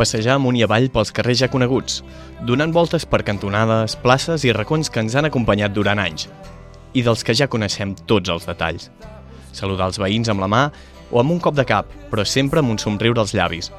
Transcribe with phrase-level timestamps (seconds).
[0.00, 1.98] Passejar amunt i avall pels carrers ja coneguts,
[2.48, 6.24] donant voltes per cantonades, places i racons que ens han acompanyat durant anys,
[6.96, 8.88] i dels que ja coneixem tots els detalls.
[9.52, 10.62] Saludar els veïns amb la mà
[11.10, 13.70] o amb un cop de cap, però sempre amb un somriure als llavis,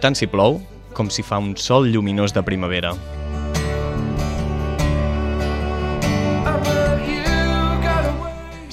[0.00, 0.60] tant si plou
[0.94, 2.94] com si fa un sol lluminós de primavera.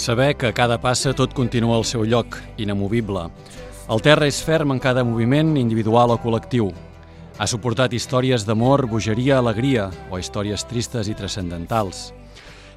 [0.01, 3.27] Saber que a cada passa tot continua al seu lloc, inamovible.
[3.91, 6.71] El terra és ferm en cada moviment individual o col·lectiu.
[7.37, 12.09] Ha suportat històries d'amor, bogeria, alegria o històries tristes i transcendentals.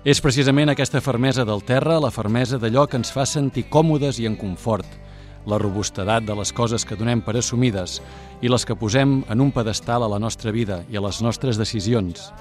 [0.05, 4.29] És precisament aquesta fermesa del terra, la fermesa d'allò que ens fa sentir còmodes i
[4.29, 4.85] en confort,
[5.47, 8.01] la robustedat de les coses que donem per assumides
[8.43, 11.61] i les que posem en un pedestal a la nostra vida i a les nostres
[11.61, 12.33] decisions.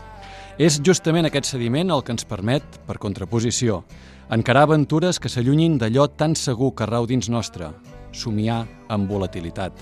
[0.62, 3.82] És justament aquest sediment el que ens permet, per contraposició,
[4.30, 7.72] encarar aventures que s'allunyin d'allò tan segur que rau dins nostre,
[8.14, 9.74] somiar amb volatilitat.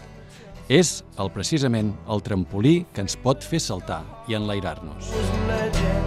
[0.72, 5.12] És, el precisament, el trampolí que ens pot fer saltar i enlairar-nos.
[5.12, 6.06] was legend.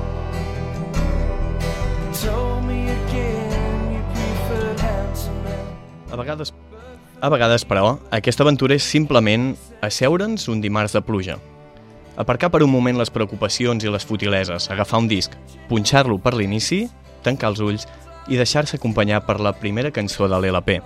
[2.24, 5.66] Told me again you preferred handsome men.
[6.12, 6.54] A vegades,
[7.20, 9.52] a vegades, però, aquesta aventura és simplement
[9.84, 11.38] asseure'ns un dimarts de pluja.
[12.16, 15.32] Aparcar per un moment les preocupacions i les futileses, agafar un disc,
[15.68, 16.84] punxar-lo per l'inici,
[17.26, 17.86] tancar els ulls
[18.28, 20.78] i deixar-se acompanyar per la primera cançó de l'LP.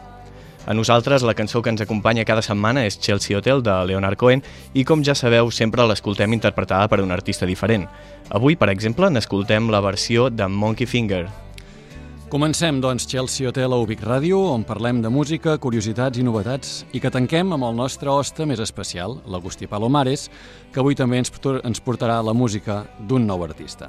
[0.68, 4.42] A nosaltres la cançó que ens acompanya cada setmana és Chelsea Hotel de Leonard Cohen
[4.76, 7.86] i com ja sabeu sempre l'escoltem interpretada per un artista diferent.
[8.28, 11.24] Avui, per exemple, n'escoltem la versió de Monkey Finger,
[12.28, 17.00] Comencem, doncs, Chelsea Hotel a Ubic Ràdio, on parlem de música, curiositats i novetats, i
[17.00, 20.26] que tanquem amb el nostre hoste més especial, l'Agustí Palomares,
[20.70, 23.88] que avui també ens portar- ens portarà la música d'un nou artista.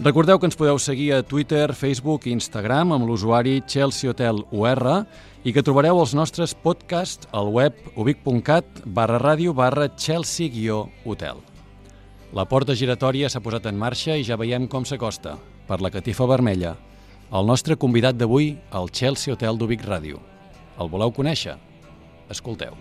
[0.00, 5.06] Recordeu que ens podeu seguir a Twitter, Facebook i Instagram amb l'usuari Chelsea Hotel UR
[5.44, 11.36] i que trobareu els nostres podcasts al web ubic.cat barra ràdio barra Chelsea-hotel.
[12.34, 15.38] La porta giratòria s'ha posat en marxa i ja veiem com s'acosta,
[15.68, 16.76] per la catifa vermella,
[17.32, 20.18] el nostre convidat d'avui al Chelsea Hotel d'Ubic Ràdio.
[20.78, 21.56] El voleu conèixer?
[22.28, 22.76] Escolteu.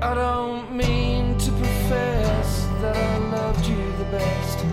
[0.00, 4.64] I don't mean to profess that I loved you the best.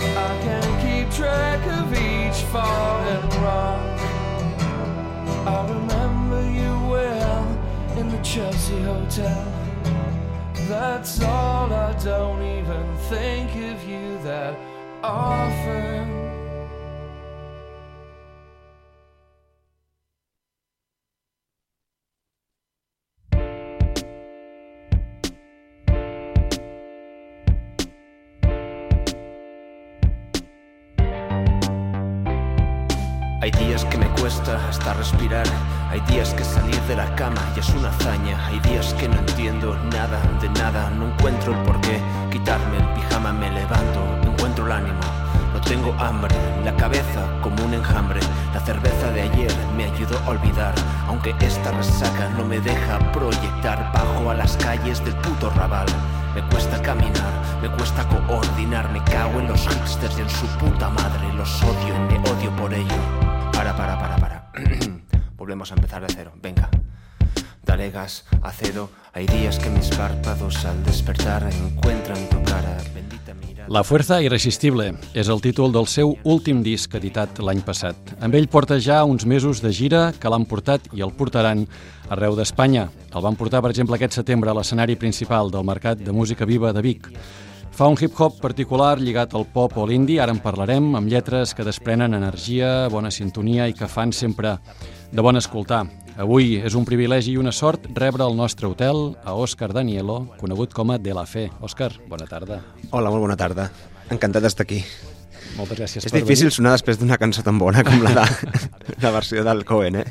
[0.00, 3.78] I can't keep track of each fall and rock.
[5.46, 7.46] I remember you well
[7.96, 9.46] in the Chelsea Hotel.
[10.68, 14.58] That's all, I don't even think of you that
[33.40, 35.46] Hay días que me cuesta hasta respirar,
[35.90, 39.16] hay días que salir de la cama ya es una hazaña, hay días que no
[39.16, 44.27] entiendo nada de nada, no encuentro el porqué, quitarme el pijama me levanto,
[44.58, 48.18] no tengo hambre, la cabeza como un enjambre,
[48.52, 50.74] la cerveza de ayer me ayudó a olvidar,
[51.06, 55.86] aunque esta resaca no me deja proyectar bajo a las calles del puto rabal.
[56.34, 60.90] Me cuesta caminar, me cuesta coordinar, me cago en los hipsters y en su puta
[60.90, 62.98] madre, los odio me odio por ello.
[63.52, 64.52] Para, para, para, para.
[65.36, 66.68] Volvemos a empezar de cero, venga.
[67.62, 73.57] Dale gas, acero, hay días que mis párpados al despertar encuentran tu cara, bendita mirada.
[73.68, 78.14] La Fuerza Irresistible és el títol del seu últim disc editat l'any passat.
[78.24, 81.66] Amb ell porta ja uns mesos de gira que l'han portat i el portaran
[82.08, 82.86] arreu d'Espanya.
[83.12, 86.72] El van portar, per exemple, aquest setembre a l'escenari principal del Mercat de Música Viva
[86.72, 87.12] de Vic.
[87.68, 91.68] Fa un hip-hop particular lligat al pop o l'indi, ara en parlarem, amb lletres que
[91.68, 94.56] desprenen energia, bona sintonia i que fan sempre
[95.12, 95.84] de bon escoltar.
[96.18, 100.74] Avui és un privilegi i una sort rebre al nostre hotel a Òscar Danielo, conegut
[100.74, 101.44] com a De La Fe.
[101.62, 102.58] Òscar, bona tarda.
[102.90, 103.68] Hola, molt bona tarda.
[104.10, 104.82] Encantat d'estar aquí.
[105.58, 106.54] Moltes gràcies És per difícil venir.
[106.54, 108.60] sonar després d'una cançó tan bona com la, de,
[109.02, 110.04] la versió del Cohen, eh?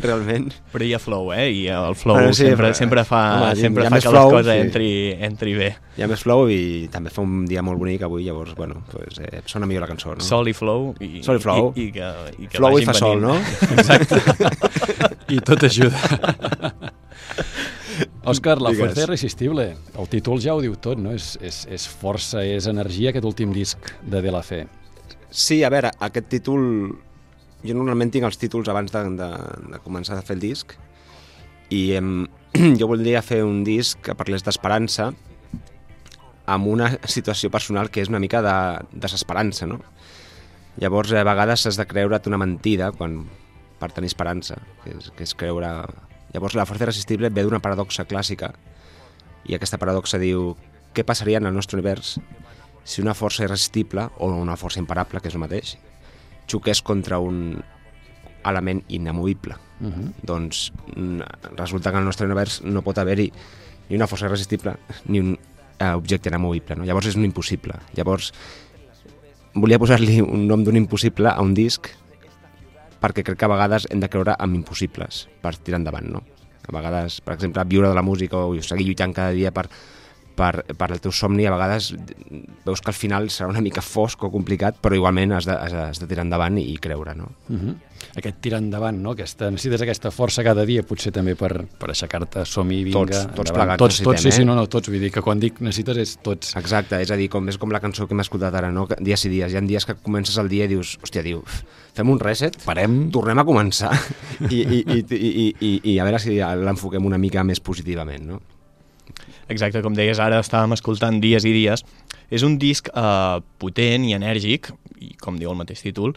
[0.00, 0.46] Realment.
[0.72, 1.50] Però hi ha flow, eh?
[1.52, 4.38] I el flow Bueno, sí, sempre, però- sempre fa, home, sempre fa que flow, les
[4.38, 4.64] coses sí.
[4.64, 4.88] entri,
[5.28, 5.68] entri bé.
[5.98, 9.20] Hi ha més flow i també fa un dia molt bonic avui, llavors, bueno, pues,
[9.20, 10.24] eh, sona millor la cançó, no?
[10.24, 10.94] Sol i flow.
[11.00, 11.72] I, Sol i flow.
[11.76, 12.10] I, i que,
[12.40, 13.28] i que Flow i fa sol, venint.
[13.28, 13.76] no?
[13.76, 14.22] Exacte.
[15.36, 16.00] I tot ajuda.
[18.26, 18.80] Òscar, la Digues.
[18.82, 19.68] fuerza irresistible.
[19.98, 21.12] El títol ja ho diu tot, no?
[21.14, 24.64] És, és, és força, és energia, aquest últim disc de De La Fe.
[25.36, 26.62] Sí, a veure, aquest títol
[27.60, 29.26] jo normalment tinc els títols abans de, de,
[29.74, 30.72] de començar a fer el disc
[31.68, 32.22] i em,
[32.80, 35.10] jo voldria fer un disc que parlés d'esperança
[36.48, 38.54] amb una situació personal que és una mica de
[39.04, 39.82] desesperança, no?
[40.80, 43.26] Llavors, a vegades has de creure't una mentida quan,
[43.76, 45.74] per tenir esperança, que és, que és creure...
[46.32, 48.54] Llavors, la força irresistible ve d'una paradoxa clàssica
[49.44, 50.54] i aquesta paradoxa diu
[50.96, 52.16] què passaria en el nostre univers
[52.86, 55.74] si una força irresistible o una força imparable, que és el mateix,
[56.46, 57.58] xoqués contra un
[58.46, 59.56] element inamovible.
[59.80, 60.12] Uh -huh.
[60.22, 60.72] Doncs
[61.56, 63.32] resulta que en el nostre univers no pot haver-hi
[63.88, 65.38] ni una força irresistible ni un
[65.78, 66.76] eh, objecte inamovible.
[66.76, 66.84] No?
[66.84, 67.74] Llavors és un impossible.
[67.94, 68.32] Llavors
[69.54, 71.88] volia posar-li un nom d'un impossible a un disc
[73.00, 76.22] perquè crec que a vegades hem de creure en impossibles per tirar endavant, no?
[76.66, 79.68] A vegades, per exemple, viure de la música o seguir lluitant cada dia per,
[80.36, 81.90] per, per el teu somni, a vegades
[82.66, 85.72] veus que al final serà una mica fosc o complicat, però igualment has de, has
[85.72, 87.30] de, has de tirar endavant i, i creure, no?
[87.48, 87.74] Uh -huh.
[88.16, 89.12] Aquest tirar endavant, no?
[89.12, 93.52] Aquesta, necessites aquesta força cada dia, potser també per, per aixecar-te, som-hi, vinga, Tots, tots
[93.52, 94.44] plegats tots, tots, sí, necessitem, sí, eh?
[94.44, 96.56] no, no, tots, vull dir que quan dic necessites és tots.
[96.56, 98.86] Exacte, és a dir, com, és com la cançó que hem escoltat ara, no?
[99.00, 99.52] Dies i dies.
[99.52, 101.42] Hi ha dies que comences el dia i dius, hòstia, diu,
[101.94, 103.10] fem un reset, Parem.
[103.10, 103.92] tornem a començar
[104.50, 108.40] i, i, i, i, i, i a veure si l'enfoquem una mica més positivament, no?
[109.52, 111.84] Exacte, com deies ara, estàvem escoltant dies i dies.
[112.34, 116.16] És un disc eh, potent i enèrgic, i com diu el mateix títol.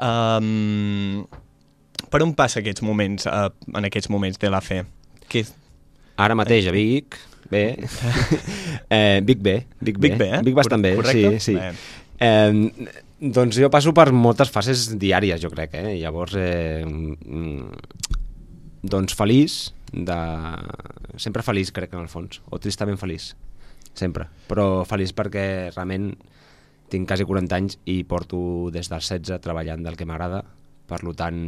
[0.00, 1.26] Um,
[2.10, 4.82] per on passa aquests moments, eh, en aquests moments de la fe?
[5.30, 5.44] Que,
[6.20, 7.16] Ara mateix a Vic,
[7.50, 7.64] bé,
[8.96, 10.40] eh, Vic bé, Vic bé, Vic bé, eh?
[10.44, 11.38] Vic bastant bé, Correcte?
[11.40, 11.56] sí, sí.
[11.56, 11.70] Bé.
[12.20, 12.90] Eh,
[13.20, 15.94] doncs jo passo per moltes fases diàries, jo crec, eh?
[16.00, 17.70] Llavors, eh, mm,
[18.92, 19.58] doncs feliç,
[19.92, 20.18] de...
[21.16, 23.32] sempre feliç crec en el fons, o tristament feliç,
[23.94, 25.44] sempre, però feliç perquè
[25.74, 26.12] realment
[26.90, 30.42] tinc quasi 40 anys i porto des dels 16 treballant del que m'agrada,
[30.90, 31.40] per tant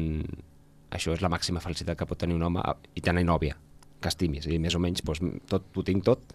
[0.92, 2.62] això és la màxima felicitat que pot tenir un home
[2.94, 3.56] i tenir nòvia,
[4.02, 6.34] que estimis, i més o menys doncs, tot, ho tinc tot,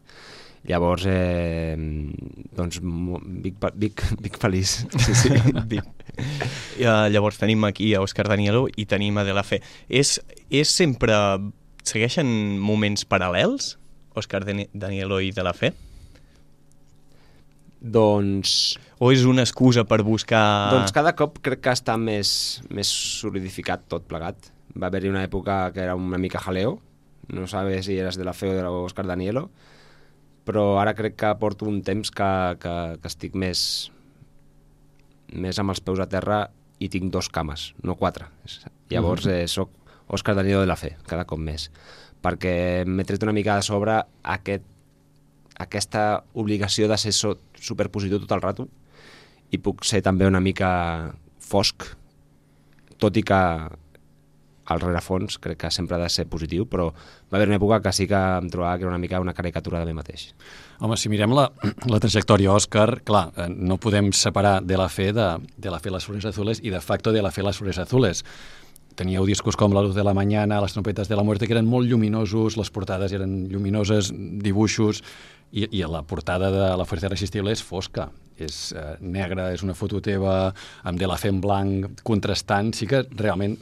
[0.68, 1.78] Llavors, eh,
[2.56, 4.84] doncs, Vic, Vic, Vic feliç.
[4.98, 5.30] Sí, sí.
[5.72, 5.86] Vic.
[6.78, 9.62] Uh, llavors tenim aquí a Òscar Danielo i tenim a De La Fe.
[9.88, 10.18] És,
[10.50, 11.16] és sempre...
[11.88, 12.28] Segueixen
[12.60, 13.76] moments paral·lels,
[14.18, 15.74] Òscar Dani- Danielo i De La Fe?
[17.80, 20.72] doncs, O és una excusa per buscar...
[20.74, 22.32] doncs cada cop crec que està més,
[22.74, 24.50] més solidificat tot plegat.
[24.74, 26.80] Va haver-hi una època que era una mica jaleo,
[27.30, 29.46] no sabes si eres de la Feo o de l'Òscar Danielo,
[30.48, 32.32] però ara crec que porto un temps que,
[32.64, 33.62] que, que estic més,
[35.38, 36.48] més amb els peus a terra
[36.82, 38.26] i tinc dos cames, no quatre.
[38.90, 39.70] Llavors eh, sóc
[40.08, 41.70] Òscar Danielo de la Fe, cada cop més,
[42.24, 44.64] perquè m'he tret una mica de sobre aquest,
[45.60, 48.68] aquesta obligació de ser so, superpositiu tot el rato
[49.52, 50.70] i puc ser també una mica
[51.44, 51.90] fosc,
[52.98, 53.42] tot i que
[54.68, 57.94] al rerefons crec que sempre ha de ser positiu, però va haver una època que
[57.96, 60.34] sí que em trobava que era una mica una caricatura de mi mateix.
[60.84, 61.48] Home, si mirem la,
[61.88, 65.94] la trajectòria Òscar, clar, eh, no podem separar de la fe de, de la fe
[65.94, 68.26] Las Flores Azules i de facto de la fe Las Flores Azules.
[68.98, 71.68] Teníeu discos com La Luz de la Mañana, Las Trompetes de la Muerte, que eren
[71.70, 74.10] molt lluminosos, les portades eren lluminoses,
[74.42, 75.04] dibuixos,
[75.54, 78.10] i, i la portada de La Fuerza Irresistible és fosca,
[78.42, 80.50] és eh, negra, és una foto teva
[80.84, 83.54] amb de la fe en blanc, contrastant, sí que realment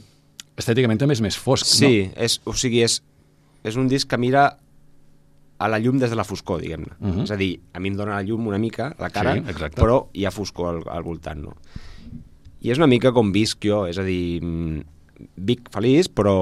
[0.56, 3.02] estèticament també és més fosc, Sí, és, o sigui, és,
[3.62, 4.48] és un disc que mira
[5.58, 6.96] a la llum des de la foscor, diguem-ne.
[6.98, 7.22] Mhm.
[7.28, 9.80] És a dir, a mi em dona la llum una mica, la cara, Sí, exacte.
[9.80, 11.54] però hi ha foscor al, al voltant, no?
[12.64, 14.95] I és una mica com visc jo, és a dir, mm,
[15.36, 16.36] vic feliç, però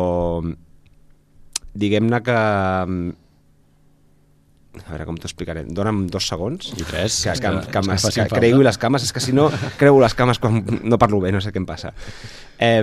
[1.74, 2.38] diguem-ne que...
[4.74, 5.62] A veure, com t'ho explicaré?
[5.70, 6.72] Dona'm dos segons.
[6.74, 9.04] I tres, Que, que, que- que, que, que cregui les cames.
[9.06, 9.44] És que si no
[9.78, 11.92] creu les cames quan no parlo bé, no sé què em passa.
[12.58, 12.82] Eh,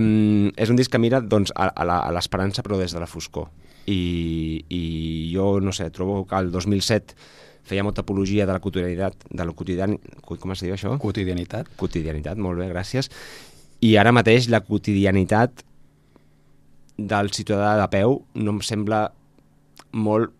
[0.56, 3.50] és un disc que mira doncs, a, a l'esperança però des de la foscor.
[3.92, 4.82] I, I
[5.34, 7.16] jo, no sé, trobo que el 2007
[7.68, 9.98] feia molta apologia de la quotidianitat, de la quotidian...
[10.24, 10.96] Com es diu això?
[11.02, 11.68] Quotidianitat.
[11.78, 13.12] Quotidianitat, molt bé, gràcies.
[13.84, 15.66] I ara mateix la quotidianitat
[17.08, 19.12] del ciutadà de peu no em sembla
[19.94, 20.32] molt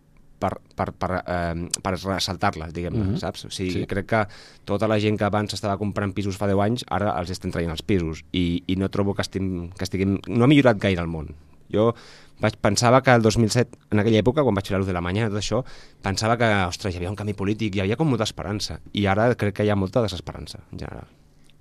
[0.42, 3.18] per, per, per, eh, per ressaltar-la, diguem-ne, Mhm.
[3.20, 3.44] saps?
[3.46, 3.86] O sigui, Sí.
[3.86, 4.26] crec que
[4.64, 7.70] tota la gent que abans estava comprant pisos fa 10 anys, ara els estan traient
[7.70, 10.18] els pisos i, i no trobo que, estim, que estiguem...
[10.26, 11.34] No ha millorat gaire el món.
[11.72, 11.94] Jo
[12.40, 15.00] vaig, pensava que el 2007, en aquella època, quan vaig fer la luz de la
[15.00, 15.64] mañana, tot això,
[16.02, 18.80] pensava que, ostres, hi havia un canvi polític, hi havia com molta esperança.
[18.92, 21.06] I ara crec que hi ha molta desesperança, en general.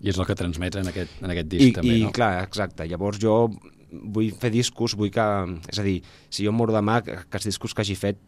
[0.01, 2.11] I és el que transmets en aquest, en aquest disc I, també, i no?
[2.11, 2.87] clar, exacte.
[2.87, 3.51] Llavors jo
[3.91, 5.25] vull fer discos, vull que...
[5.71, 8.21] És a dir, si jo moro demà, que, que els discos que hagi fet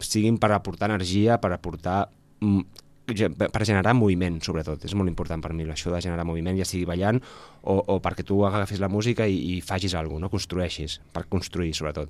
[0.00, 2.06] siguin per aportar energia, per aportar
[2.40, 4.84] mm, per generar moviment, sobretot.
[4.88, 7.20] És molt important per mi això de generar moviment, ja sigui ballant
[7.62, 10.32] o, o perquè tu agafis la música i, i facis alguna cosa, no?
[10.32, 12.08] construeixis, per construir, sobretot.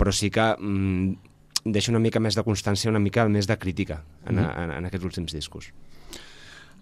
[0.00, 1.30] Però sí que mm,
[1.64, 4.62] deixa una mica més de constància, una mica més de crítica en, mm -hmm.
[4.64, 5.72] en, en aquests últims discos.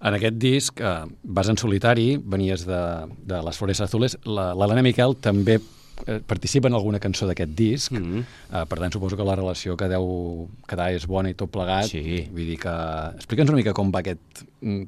[0.00, 2.78] En aquest disc eh, vas en solitari, venies de,
[3.26, 4.18] de Les Flores Azules.
[4.24, 7.90] La- L'Helena Miquel també eh, participa en alguna cançó d'aquest disc.
[7.92, 8.22] Mm -hmm.
[8.52, 11.86] eh, per tant, suposo que la relació que deu quedar és bona i tot plegat.
[11.90, 12.28] Sí.
[12.30, 12.70] Vull dir que...
[13.16, 14.44] Explica'ns una mica com va aquest...
[14.60, 14.82] mm,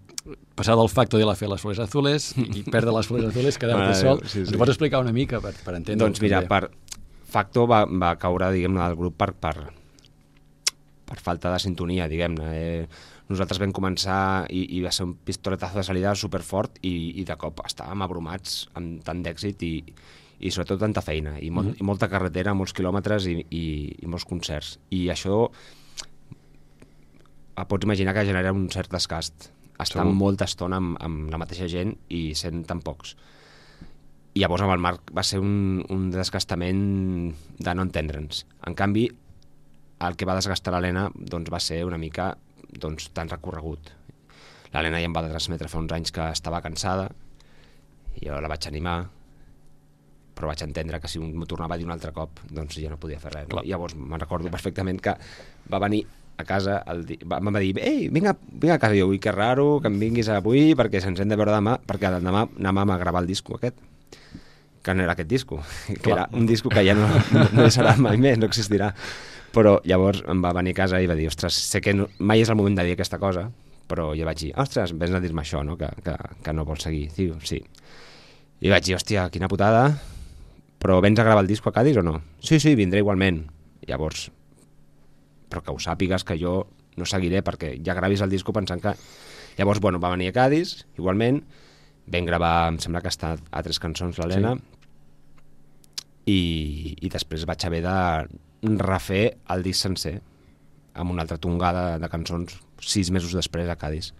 [0.54, 3.94] Passar del facto de la fer Les Flores Azules i perdre Les Flores Azules, quedar-te
[3.94, 4.20] sol.
[4.26, 4.54] sí, Ens sí.
[4.54, 6.70] ho pots explicar una mica per, per entendre Doncs mira, per
[7.30, 9.54] Facto va, va caure, diguem-ne, del grup per, per,
[11.06, 12.48] per falta de sintonia, diguem-ne.
[12.54, 12.86] Eh,
[13.30, 17.36] nosaltres vam començar i, i va ser un pistoletazo de salida superfort i, i de
[17.38, 19.74] cop estàvem abrumats amb tant d'èxit i,
[20.40, 21.80] i sobretot tanta feina i, molt, mm -hmm.
[21.80, 23.64] i molta carretera, molts quilòmetres i, i,
[24.02, 24.78] i molts concerts.
[24.90, 25.50] I això
[27.56, 29.52] eh, pots imaginar que genera un cert desgast.
[29.80, 30.12] Estar Segur.
[30.14, 33.16] molta estona amb, amb la mateixa gent i sent tan pocs.
[34.34, 38.46] I llavors amb el Marc va ser un, un desgastament de no entendre'ns.
[38.66, 39.10] En canvi,
[40.00, 42.36] el que va desgastar l'Helena doncs, va ser una mica
[42.78, 43.92] doncs, tan recorregut.
[44.70, 47.08] L'Helena ja em va transmetre fa uns anys que estava cansada,
[48.20, 48.98] i jo la vaig animar,
[50.34, 53.00] però vaig entendre que si m'ho tornava a dir un altre cop, doncs ja no
[53.00, 53.48] podia fer res.
[53.48, 53.58] No?
[53.58, 53.66] Clar.
[53.68, 55.16] Llavors me'n recordo perfectament que
[55.70, 56.04] va venir
[56.40, 57.18] a casa, el di...
[57.28, 59.98] va, em va dir, ei, vinga, vinga a casa, jo, ui, que raro que em
[60.00, 63.58] vinguis avui perquè se'ns hem de veure demà, perquè demà anàvem a gravar el disco
[63.58, 63.76] aquest
[64.82, 66.16] que no era aquest disco, que Clar.
[66.16, 68.94] era un disco que ja no, no, no hi serà mai més, no existirà.
[69.54, 72.44] Però llavors em va venir a casa i va dir, ostres, sé que no, mai
[72.44, 73.48] és el moment de dir aquesta cosa,
[73.90, 75.76] però jo vaig dir, ostres, vens a dir-me això, no?
[75.80, 76.14] Que, que,
[76.44, 77.08] que no vols seguir.
[77.16, 77.58] Diu, sí.
[78.60, 79.88] I vaig dir, hòstia, quina putada,
[80.80, 82.20] però vens a gravar el disco a Cádiz o no?
[82.38, 83.42] Sí, sí, vindré igualment.
[83.88, 84.28] Llavors,
[85.50, 86.54] però que ho sàpigues que jo
[87.00, 88.94] no seguiré perquè ja gravis el disco pensant que...
[89.58, 91.42] Llavors, bueno, va venir a Cádiz, igualment,
[92.06, 94.54] vam gravar, em sembla que està a tres cançons l'Helena,
[96.30, 96.40] i,
[97.00, 97.96] i després vaig haver de
[98.62, 100.20] refer el disc sencer
[100.94, 104.12] amb una altra tongada de cançons sis mesos després a Cádiz.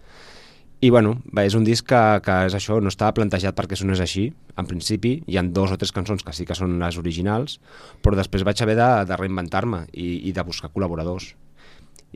[0.81, 4.31] I bueno, és un disc que, que és això, no estava plantejat perquè sonés així,
[4.57, 7.59] en principi, hi han dos o tres cançons que sí que són les originals,
[8.01, 11.35] però després vaig haver de, de reinventar-me i, i de buscar col·laboradors.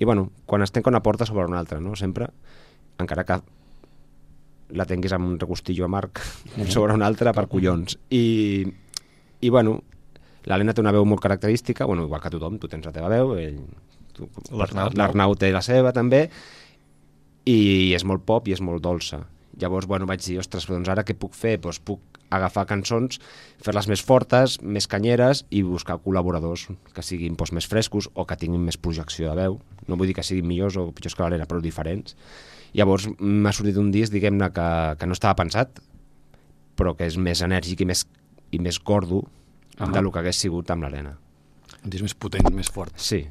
[0.01, 1.93] I bueno, quan es tanca una porta sobre una altra, no?
[1.95, 2.31] Sempre,
[2.97, 3.37] encara que
[4.73, 6.23] la tinguis amb un regustillo amarg
[6.75, 7.99] sobre una altra per collons.
[8.09, 8.65] I,
[9.45, 9.83] i bueno,
[10.45, 13.35] l'Helena té una veu molt característica, bueno, igual que tothom, tu tens la teva veu,
[13.39, 13.61] ell,
[14.95, 16.27] l'Arnau té la seva també,
[17.45, 19.21] i és molt pop i és molt dolça.
[19.61, 21.55] Llavors, bueno, vaig dir, ostres, doncs ara què puc fer?
[21.63, 23.19] Doncs puc agafar cançons,
[23.63, 28.37] fer-les més fortes, més canyeres i buscar col·laboradors que siguin doncs, més frescos o que
[28.41, 29.59] tinguin més projecció de veu.
[29.87, 32.17] No vull dir que siguin millors o pitjors que l'Helena, però diferents.
[32.75, 34.67] Llavors m'ha sortit un disc, diguem-ne, que,
[34.99, 35.79] que no estava pensat,
[36.75, 38.03] però que és més enèrgic i més,
[38.51, 39.23] i més gordo
[39.77, 39.91] Ahà.
[39.91, 41.15] de lo que hagués sigut amb l'Helena.
[41.83, 42.93] Un disc més potent, més fort.
[42.95, 43.25] Sí.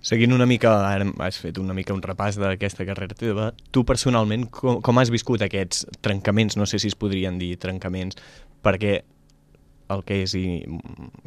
[0.00, 4.46] Seguint una mica, ara has fet una mica un repàs d'aquesta carrera teva, tu personalment
[4.54, 8.20] com, com has viscut aquests trencaments, no sé si es podrien dir trencaments,
[8.62, 9.00] perquè
[9.88, 10.62] el que és, i,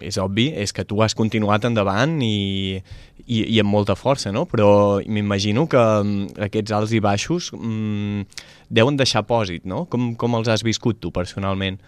[0.06, 2.78] és obvi és que tu has continuat endavant i,
[3.26, 4.46] i, i amb molta força, no?
[4.50, 9.88] Però m'imagino que mm, aquests alts i baixos mm, deuen deixar pòsit, no?
[9.92, 11.82] Com, com els has viscut tu personalment?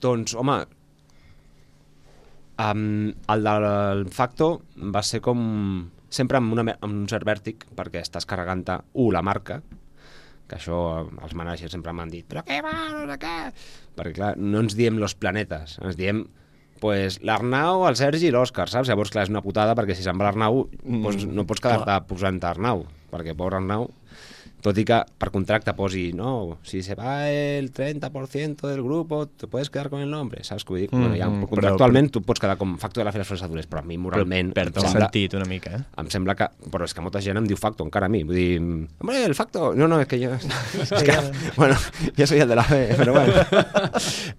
[0.00, 0.60] Doncs, home,
[2.60, 4.50] um, el del Facto
[4.94, 5.40] va ser com
[6.10, 9.60] sempre amb, una, amb un cert vèrtic, perquè estàs carregant-te, un, la marca,
[10.50, 13.36] que això els managers sempre m'han dit, però què va, no sé què?
[13.96, 16.24] Perquè, clar, no ens diem los planetes, ens diem
[16.82, 18.88] pues, l'Arnau, el Sergi i l'Òscar, saps?
[18.90, 20.64] Llavors, clar, és una putada, perquè si se'n va l'Arnau,
[21.04, 23.90] pues, no pots quedar-te posant Arnau, perquè pobre Arnau,
[24.62, 29.46] tot i que per contracte posi, no, si se va el 30% del grupo, te
[29.46, 30.88] puedes quedar con el nombre, saps què vull dir?
[30.92, 33.42] Mm, bueno, ja, mm, però- contractualment tu pots quedar com facto de la Fira Flores
[33.46, 35.82] Azules, però a mi moralment Perd em el sembla, sentit una mica, eh?
[36.00, 36.50] em sembla que...
[36.70, 38.22] Però és que molta gent em diu facto encara a mi.
[38.24, 39.72] Vull dir, hombre, el facto...
[39.74, 40.36] No, no, és que jo...
[40.84, 41.16] és que,
[41.56, 41.76] bueno,
[42.16, 43.32] jo soy el de la B, però bueno.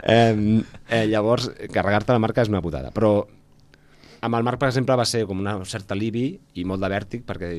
[0.03, 2.93] eh, eh, llavors, carregar-te la marca és una putada.
[2.95, 3.25] Però
[4.21, 7.25] amb el Marc, per exemple, va ser com una certa alivi i molt de vèrtic,
[7.27, 7.51] perquè...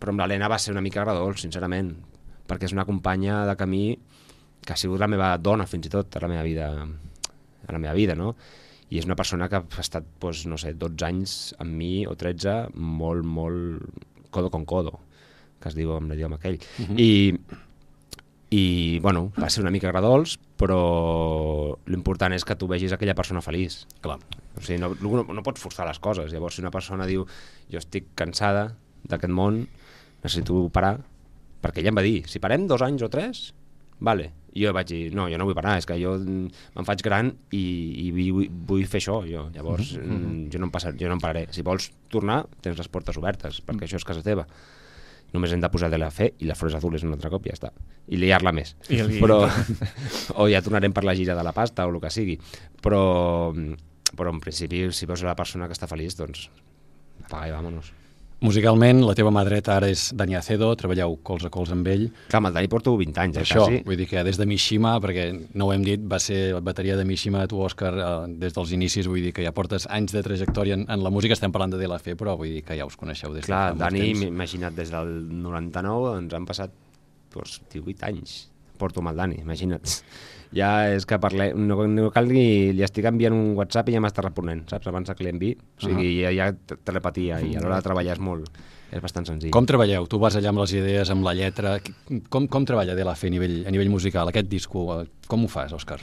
[0.00, 1.94] Però amb l'Helena va ser una mica agradol, sincerament,
[2.46, 3.84] perquè és una companya de camí
[4.66, 6.70] que ha sigut la meva dona, fins i tot, a la meva vida,
[7.66, 8.34] a la meva vida, no?
[8.90, 12.14] I és una persona que ha estat, doncs, no sé, 12 anys amb mi, o
[12.18, 14.98] 13, molt, molt codo con codo,
[15.62, 16.60] que es diu amb l'idioma aquell.
[16.78, 17.00] Uh -huh.
[17.00, 17.10] I,
[18.50, 23.42] I, bueno, va ser una mica agradols, però l'important és que tu vegis aquella persona
[23.42, 23.86] feliç.
[24.00, 24.18] Clar.
[24.56, 26.32] O sigui, no, no, no pots forçar les coses.
[26.32, 27.26] Llavors, si una persona diu
[27.70, 29.66] jo estic cansada d'aquest món,
[30.26, 30.98] necessito parar,
[31.62, 33.46] perquè ella em va dir, si parem dos anys o tres,
[34.00, 34.32] vale.
[34.56, 37.02] I jo vaig dir, no, jo no vull parar, és que jo mm, me'n faig
[37.04, 37.64] gran i,
[38.06, 39.50] i vull, vull fer això, jo.
[39.52, 40.38] Llavors, mm -hmm.
[40.52, 41.46] jo, no em passar, jo no em pararé.
[41.52, 44.46] Si vols tornar, tens les portes obertes, perquè això és casa teva.
[45.34, 47.50] Només hem de posar de la fe i la Flores Azules un altre cop i
[47.50, 47.72] ja està.
[48.08, 48.76] I liar-la més.
[48.88, 49.42] I li- Però,
[50.40, 52.38] o ja tornarem per la gira de la pasta o el que sigui.
[52.80, 53.52] Però,
[54.16, 56.48] però en principi, si veus la persona que està feliç, doncs
[57.24, 57.92] apaga i vámonos.
[58.44, 62.04] Musicalment, la teva mà dreta ara és Dani Acedo, treballeu colze a colze amb ell.
[62.26, 63.78] Clar, amb el Dani porto 20 anys, eh, Això, quasi.
[63.86, 65.24] vull dir que des de Mishima, perquè
[65.54, 69.08] no ho hem dit, va ser bateria de Mishima, tu, Òscar, eh, des dels inicis,
[69.08, 71.80] vull dir que ja portes anys de trajectòria en, en la música, estem parlant de
[71.80, 74.92] DLF, però vull dir que ja us coneixeu des Clar, de fa Dani, imagina't, des
[74.92, 76.76] del 99 ens han passat
[77.32, 78.50] doncs, 18 anys.
[78.76, 79.80] Porto amb el Dani, imagina't.
[80.54, 82.72] Ja és que parlem, no, no cal ni...
[82.76, 84.86] Li estic enviant un WhatsApp i ja m'està responent, saps?
[84.86, 85.54] Abans que l'envi.
[85.80, 88.50] O sigui, ja, ja te- telepatia i a l'hora de treballar és molt...
[88.94, 89.50] És bastant senzill.
[89.50, 90.04] Com treballeu?
[90.06, 91.72] Tu vas allà amb les idees, amb la lletra.
[92.30, 94.84] Com, com treballa DLF a nivell, a nivell musical, aquest disco?
[95.00, 95.98] eh, Com ho fas, Òscar?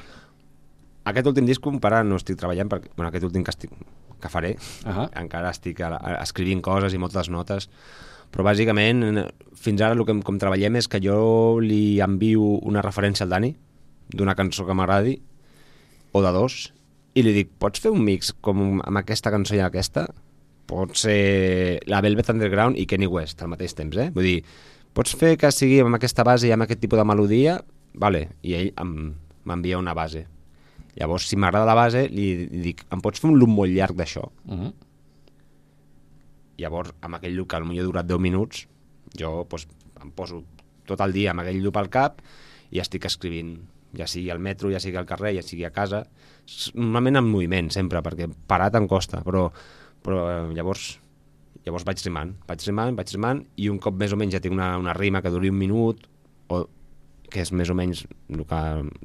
[1.07, 3.71] Aquest últim disc encara no estic treballant, perquè, bueno, aquest últim que, estic,
[4.23, 4.53] que faré,
[4.88, 5.07] Ahà.
[5.19, 7.67] encara estic a, a, escrivint coses i moltes notes,
[8.31, 9.03] però bàsicament
[9.59, 13.51] fins ara el que com treballem és que jo li envio una referència al Dani
[14.10, 15.17] d'una cançó que m'agradi
[16.13, 16.74] o de dos
[17.13, 20.07] i li dic, pots fer un mix com amb aquesta cançó i aquesta?
[20.69, 24.10] Pot ser la Velvet Underground i Kenny West al mateix temps, eh?
[24.15, 24.38] Vull dir,
[24.98, 27.60] pots fer que sigui amb aquesta base i amb aquest tipus de melodia?
[28.01, 30.25] Vale, i ell m'envia una base.
[30.98, 33.98] Llavors, si m'agrada la base, li, li dic, em pots fer un loop molt llarg
[33.98, 34.25] d'això?
[34.45, 34.74] Uh -huh.
[36.57, 38.67] Llavors, amb aquell loop que potser ha durat 10 minuts,
[39.17, 39.67] jo doncs,
[40.01, 40.43] em poso
[40.86, 42.22] tot el dia amb aquell loop al cap
[42.72, 43.57] i estic escrivint,
[43.97, 46.03] ja sigui al metro, ja sigui al carrer, ja sigui a casa,
[46.75, 49.47] normalment en moviment sempre, perquè parat em costa, però,
[50.03, 50.97] però eh, llavors
[51.63, 54.56] llavors vaig rimant, vaig rimant, vaig rimant, i un cop més o menys ja tinc
[54.56, 56.08] una, una rima que duri un minut,
[56.51, 56.65] o
[57.34, 58.60] que és més o menys el que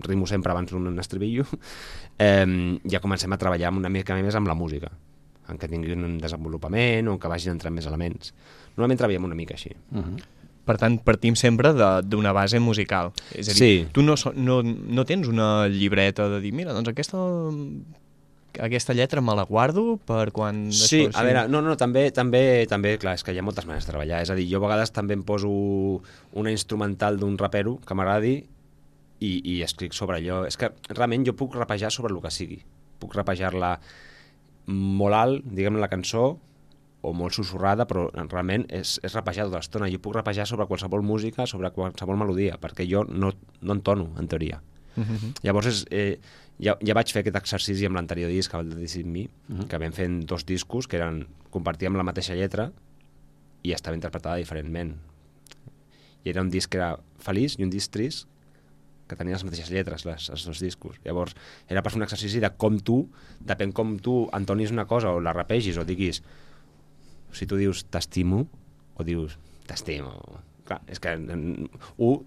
[0.09, 1.47] rimo sempre abans d'un estribillo,
[2.29, 2.47] eh,
[2.91, 4.91] ja comencem a treballar una mica més amb la música,
[5.49, 8.35] en què tingui un desenvolupament o en què vagin entrant més elements.
[8.75, 9.73] Normalment treballem una mica així.
[9.93, 10.19] Uh -huh.
[10.69, 13.15] Per tant, partim sempre de- d'una base musical.
[13.33, 13.87] És a dir, Sí.
[13.93, 17.17] tu no, no, no tens una llibreta de dir, mira, doncs aquesta,
[18.61, 20.67] aquesta lletra me la guardo per quan...
[20.75, 23.67] Sí, això, a veure, no, no, també, també, també, clar, és que hi ha moltes
[23.69, 24.21] maneres de treballar.
[24.25, 25.49] És a dir, jo a vegades també em poso
[26.37, 28.35] una instrumental d'un rapero que m'agradi
[29.21, 30.43] i, i escric sobre allò.
[30.49, 32.59] És que realment jo puc rapejar sobre el que sigui.
[32.99, 33.77] Puc rapejar-la
[34.69, 36.35] molt alt, diguem la cançó,
[37.09, 39.89] o molt susurrada, però realment és, és rapejar tota l'estona.
[39.93, 44.29] Jo puc rapejar sobre qualsevol música, sobre qualsevol melodia, perquè jo no, no entono, en
[44.29, 44.61] teoria.
[44.99, 45.35] Mhm.
[45.47, 46.19] Llavors, és, eh,
[46.59, 49.69] ja, ja vaig fer aquest exercici amb l'anterior disc, el de Decide Me, uh -huh.
[49.69, 52.73] que vam fer dos discos que eren compartíem la mateixa lletra
[53.63, 54.97] i estava interpretada diferentment.
[56.25, 58.29] I era un disc que era feliç i un disc trist
[59.09, 60.99] que tenia les mateixes lletres, les, els dos discos.
[61.05, 61.35] Llavors,
[61.69, 63.09] era per fer un exercici de com tu,
[63.41, 66.23] depèn com tu entonis una cosa o la rapegis o diguis
[67.33, 68.45] si tu dius t'estimo
[68.99, 69.39] o dius
[69.69, 70.15] t'estimo.
[70.69, 71.71] Clar, és que mm,
[72.05, 72.19] un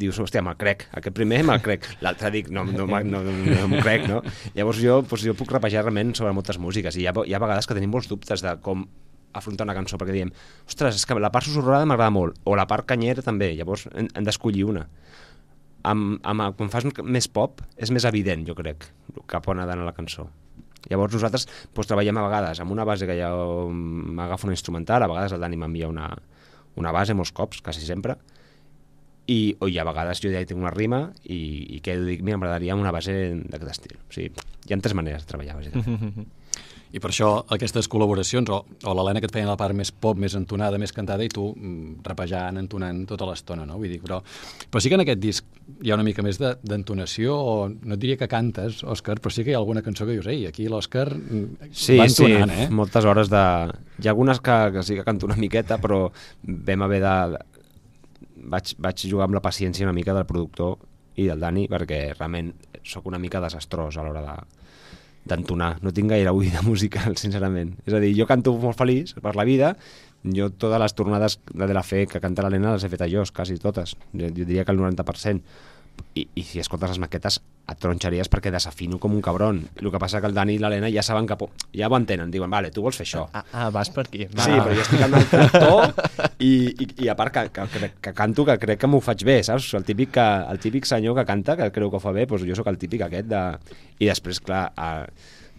[0.00, 0.86] dius, hòstia, me'l crec.
[0.96, 1.86] Aquest primer me'l crec.
[2.04, 4.22] L'altre dic, no, no, no, no, no m'ho crec, no?
[4.56, 7.42] Llavors jo, doncs, jo puc rapejar realment sobre moltes músiques i hi ha, hi ha
[7.42, 8.86] vegades que tenim molts dubtes de com
[9.36, 10.32] afrontar una cançó, perquè diem,
[10.68, 14.10] ostres, és que la part susurrada m'agrada molt, o la part canyera també, llavors hem,
[14.12, 14.86] hem d'escollir una.
[15.88, 18.86] Amb, amb, quan fas més pop, és més evident, jo crec,
[19.30, 20.28] cap on ha d'anar la cançó.
[20.90, 23.30] Llavors nosaltres doncs, treballem a vegades amb una base que ja
[23.70, 26.10] m'agafa una instrumental, a vegades el Dani m'envia una,
[26.80, 28.18] una base molts cops, quasi sempre,
[29.30, 31.40] i, o i a vegades jo ja tinc una rima i,
[31.76, 33.14] i quedo i dic, mira, m'agradaria una base
[33.46, 33.98] d'aquest estil.
[34.02, 36.24] O sigui, hi ha tres maneres de treballar, bàsicament.
[36.92, 40.18] I per això aquestes col·laboracions, o, o l'Helena que et feia la part més pop,
[40.20, 43.78] més entonada, més cantada, i tu mm, rapejant, entonant tota l'estona, no?
[43.80, 44.18] Vull dir, però,
[44.68, 45.46] però sí que en aquest disc
[45.80, 49.32] hi ha una mica més de- d'entonació, o no et diria que cantes, Òscar, però
[49.32, 52.26] sí que hi ha alguna cançó que dius, ei, aquí l'Òscar mm, Sí, va sí,
[52.28, 52.68] entonant, eh?
[52.68, 53.42] moltes hores de...
[54.02, 56.04] Hi ha algunes que, que sí que canto una miqueta, però
[56.44, 57.16] vam haver de...
[58.52, 60.76] Vaig, vaig jugar amb la paciència una mica del productor
[61.16, 62.52] i del Dani, perquè realment
[62.84, 64.36] sóc una mica desastrós a l'hora de
[65.28, 65.76] d'entonar.
[65.82, 67.76] No tinc gaire oïda musical, sincerament.
[67.86, 69.74] És a dir, jo canto molt feliç per la vida,
[70.22, 73.24] jo totes les tornades de la fe que canta l'Helena les he fet a jo,
[73.34, 73.96] quasi totes.
[74.14, 75.42] Jo, diria que el 90%.
[76.12, 77.38] I, i si escoltes les maquetes
[77.72, 79.62] et tronxaries perquè desafino com un cabron.
[79.80, 81.36] El que passa que el Dani i l'Helena ja saben que...
[81.78, 83.22] Ja ho entenen, diuen, vale, tu vols fer això.
[83.32, 84.26] Ah, ah, vas per aquí.
[84.28, 84.44] Va.
[84.44, 85.94] Sí, però jo estic en el tractor
[86.38, 89.24] i, i, i a part que, que, que, que canto que crec que m'ho faig
[89.24, 89.70] bé, saps?
[89.78, 92.44] El típic, que, el típic senyor que canta, que creu que ho fa bé, doncs
[92.48, 93.42] jo sóc el típic aquest de...
[94.02, 94.92] I després, clar, a,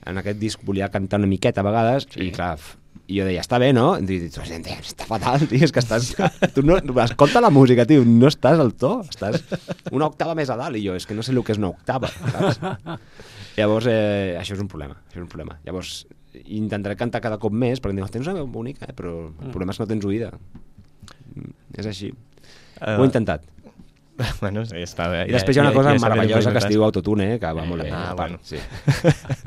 [0.05, 2.27] en aquest disc volia cantar una miqueta a vegades sí.
[2.27, 2.57] i clar,
[3.13, 3.91] I jo deia, està bé, no?
[4.01, 6.09] I dic, està fatal, tio, és que estàs...
[6.55, 9.43] Tu no, escolta la música, tio, no estàs al to, estàs
[9.93, 11.69] una octava més a dalt, i jo, és que no sé el que és una
[11.75, 12.57] octava, saps?
[13.59, 15.59] Llavors, eh, això és un problema, això és un problema.
[15.67, 15.93] Llavors,
[16.41, 18.97] intentaré cantar cada cop més, perquè em diuen, tens una veu bonica, eh?
[18.97, 20.31] però el problema és que no tens oïda.
[21.35, 22.09] Mm, És així.
[22.79, 23.45] Uh, Ho he intentat.
[24.43, 25.23] Bueno, sí, està bé.
[25.25, 27.39] I després hi ha una cosa ja sabem meravellosa el que es diu autotune, eh,
[27.41, 27.89] que va molt bé.
[27.89, 28.37] Ah, part, bueno.
[28.45, 28.59] Sí.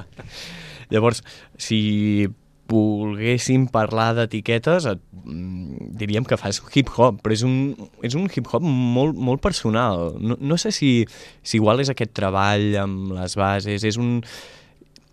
[0.90, 1.22] Llavors,
[1.54, 2.26] si
[2.68, 8.62] volguéssim parlar d'etiquetes, et- mm, diríem que fas hip-hop, però és un, és un hip-hop
[8.62, 10.14] molt, molt personal.
[10.20, 11.06] No, no sé si,
[11.42, 14.22] si igual és aquest treball amb les bases, és un...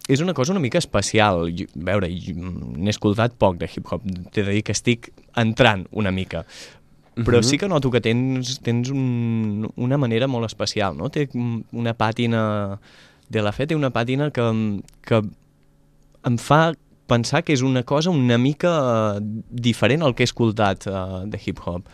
[0.10, 1.46] És una cosa una mica especial.
[1.56, 5.86] Jo, a veure, jo n'he escoltat poc de hip-hop, t'he de dir que estic entrant
[5.92, 6.46] una mica,
[7.16, 7.44] però Mhm.
[7.44, 11.10] sí que noto que tens, tens un, una manera molt especial, no?
[11.10, 11.30] Té
[11.72, 12.80] una pàtina...
[13.30, 14.44] De la fe té una pàtina que,
[15.02, 15.22] que
[16.26, 16.74] em fa
[17.08, 18.72] pensar que és una cosa una mica
[19.18, 21.90] eh, diferent al que he escoltat uh, de hip-hop.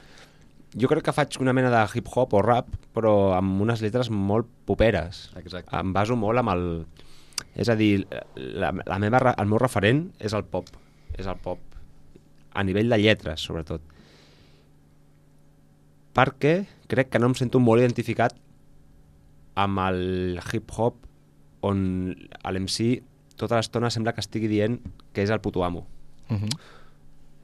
[0.77, 4.49] Jo crec que faig una mena de hip-hop o rap, però amb unes lletres molt
[4.69, 5.29] poperes.
[5.39, 5.73] Exacte.
[5.77, 6.65] Em baso molt amb el...
[7.59, 10.69] És a dir, la, la meva, el meu referent és el pop.
[11.17, 11.63] És el pop.
[12.53, 13.81] A nivell de lletres, sobretot.
[16.13, 16.53] Perquè
[16.89, 18.37] crec que no em sento molt identificat
[19.59, 21.01] amb el hip-hop
[21.65, 21.79] on
[22.45, 22.99] l'MC
[23.39, 24.77] tota l'estona sembla que estigui dient
[25.15, 25.85] que és el puto amo.
[26.29, 26.49] Uh -huh.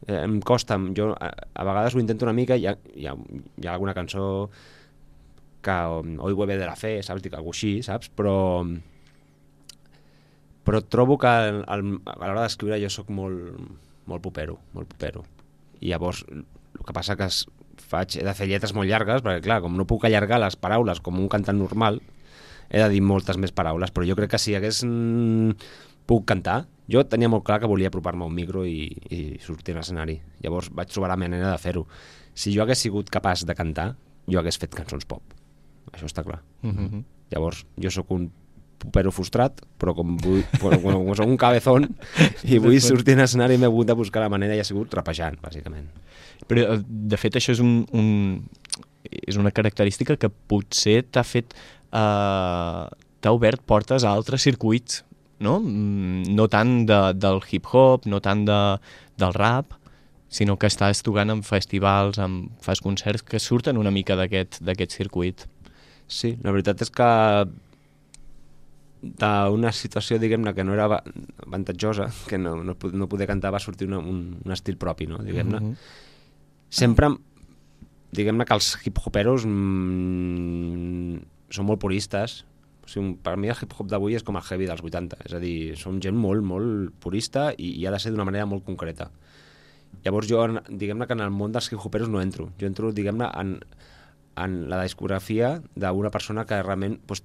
[0.08, 3.16] eh, em costa, jo a, a vegades ho intento una mica, hi ha, hi ha,
[3.58, 4.50] hi ha alguna cançó
[5.62, 7.24] que um, Hoy hueve de la fe, saps?
[7.24, 8.10] Dic alguna així, saps?
[8.10, 8.66] Però
[10.66, 13.58] però trobo que el, el, a l'hora d'escriure jo sóc molt,
[14.06, 15.24] molt popero, molt popero.
[15.80, 17.46] I llavors el que passa que es,
[17.82, 21.02] faig, he de fer lletres molt llargues, perquè clar, com no puc allargar les paraules
[21.06, 22.02] com un cantant normal,
[22.76, 25.56] he de dir moltes més paraules, però jo crec que si hagués mm,
[26.10, 29.74] puc cantar, jo tenia molt clar que volia apropar-me a un micro i, i sortir
[29.74, 30.20] a l'escenari.
[30.44, 31.86] Llavors vaig trobar la manera de fer-ho.
[32.36, 33.94] Si jo hagués sigut capaç de cantar,
[34.28, 35.24] jo hagués fet cançons pop.
[35.94, 36.42] Això està clar.
[36.64, 37.04] Uh -huh.
[37.32, 38.30] Llavors, jo sóc un
[38.78, 41.88] popero frustrat, però com, vull, com, com, com soc un cabezón
[42.44, 45.40] i vull sortir a l'escenari m'he hagut de buscar la manera i ha sigut rapejant,
[45.42, 45.88] bàsicament.
[46.48, 48.44] Però, eh, de fet, això és, un, un,
[49.10, 51.56] és una característica que potser t'ha fet...
[51.96, 52.90] Uh,
[53.24, 55.04] t'ha obert portes a altres circuits,
[55.40, 55.60] no?
[55.62, 58.60] Mm, No tant de, del hip-hop, no tant de,
[59.18, 59.72] del rap,
[60.28, 65.46] sinó que estàs tocant en festivals, en, fas concerts que surten una mica d'aquest circuit.
[66.12, 67.08] Sí, la veritat és que
[69.06, 71.04] d'una situació, diguem-ne, que no era va-
[71.46, 75.20] avantatjosa, que no, no, no poder cantar, va sortir una, un, un estil propi, no?
[75.24, 75.60] diguem-ne.
[75.62, 75.76] Mhm.
[76.70, 77.12] Sempre,
[78.12, 82.44] diguem-ne que els hip-hoperos mm, són molt puristes.
[82.86, 85.18] O sigui, per mi el hip-hop d'avui és com el heavy dels 80.
[85.26, 88.46] És a dir, som gent molt, molt purista i, i ha de ser d'una manera
[88.46, 89.10] molt concreta.
[90.06, 92.50] Llavors jo, diguem-ne que en el món dels hip-hoperos no entro.
[92.60, 93.56] Jo entro, diguem-ne, en,
[94.38, 97.24] en la discografia d'una persona que realment pues,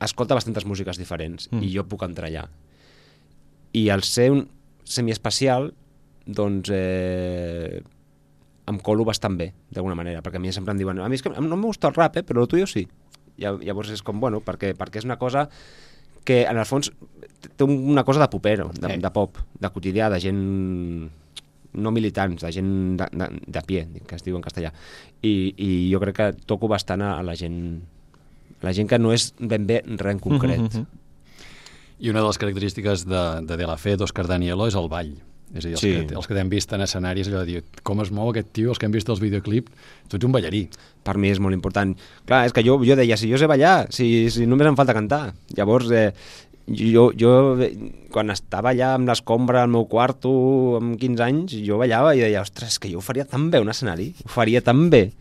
[0.00, 1.62] escolta bastantes músiques diferents Mm.
[1.62, 2.46] i jo puc entrar allà.
[3.76, 4.48] I al ser un
[4.88, 5.72] semiespecial,
[6.26, 7.82] doncs eh,
[8.68, 11.22] em colo bastant bé, d'alguna manera, perquè a mi sempre em diuen a mi és
[11.24, 12.86] que no gusta el rap, eh, però el tuyo sí.
[13.38, 15.48] Llavors és com, bueno, perquè, perquè és una cosa
[16.24, 16.90] que en el fons
[17.56, 18.98] té una cosa de popero, de, Eh.
[18.98, 20.42] de pop, de quotidià, de gent
[21.78, 24.72] no militants, de gent de, de, de pie, que es diu en castellà.
[25.22, 27.80] I, I jo crec que toco bastant a, a la gent
[28.60, 30.58] a la gent que no és ben bé res en concret.
[30.58, 30.86] Mhm, mhm.
[32.00, 35.16] I una de les característiques de, de De La Fe, d'Òscar Danielo, és el ball.
[35.54, 35.92] És a dir, els, Sí.
[36.06, 38.68] que, els que t'hem vist en escenaris, allò de dir, com es mou aquest tio,
[38.70, 39.72] els que hem vist els videoclips,
[40.08, 40.68] tu ets un ballarí.
[41.08, 41.96] per mi és molt important.
[42.26, 44.92] Clar, és que jo, jo deia, si jo sé ballar, si, si només em falta
[44.92, 45.32] cantar.
[45.56, 46.12] Llavors, eh,
[46.68, 47.56] jo, jo
[48.12, 52.42] quan estava allà amb l'escombra al meu quarto amb 15 anys, jo ballava i deia,
[52.42, 55.12] ostres, que jo ho faria tan bé un escenari, ho faria tan bé.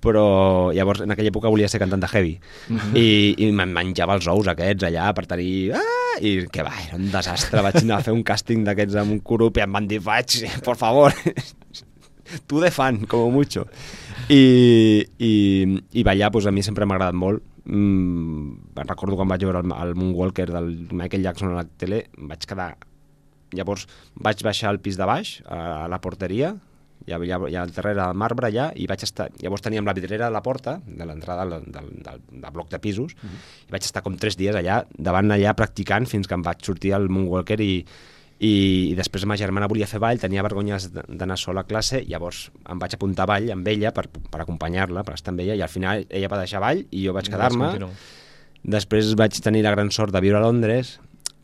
[0.00, 2.32] Però llavors en aquella època volia ser cantant de heavy
[2.96, 5.74] i, i me'n menjava els ous aquests allà per tenir...
[5.76, 5.96] Ah!
[6.20, 9.20] I que va, era un desastre, vaig anar a fer un càsting d'aquests amb un
[9.24, 11.14] grup i em van dir, vaig, por favor,
[12.50, 13.66] tu de fan, como mucho.
[14.28, 15.32] I, i,
[15.92, 17.46] i ballar pues, a mi sempre m'ha agradat molt.
[17.64, 22.46] Mm, recordo quan vaig veure el, el Moonwalker del Michael Jackson a la tele, vaig
[22.46, 22.74] quedar...
[23.50, 26.52] Llavors vaig baixar al pis de baix, a, a la porteria,
[27.06, 29.30] ja, ja, ja al darrere del marbre allà, i vaig estar...
[29.40, 32.78] Llavors teníem la vidrera a la porta, de l'entrada del, del, del, del bloc de
[32.78, 33.68] pisos, mm -hmm.
[33.68, 36.94] i vaig estar com tres dies allà, davant allà practicant fins que em vaig sortir
[36.94, 37.84] al Moonwalker i,
[38.40, 42.04] i, i després ma germana volia fer ball, tenia vergonyes d- d'anar sola a classe,
[42.08, 45.54] llavors em vaig apuntar a ball amb ella per, per acompanyar-la, per estar amb ella,
[45.54, 47.66] i al final ella va deixar ball i jo vaig quedar-me.
[47.66, 47.94] continuar.
[48.62, 51.00] Després vaig tenir la gran sort de viure a Londres,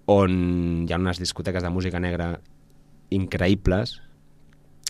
[0.06, 2.40] on hi ha unes discoteques de música negra
[3.10, 4.00] increïbles,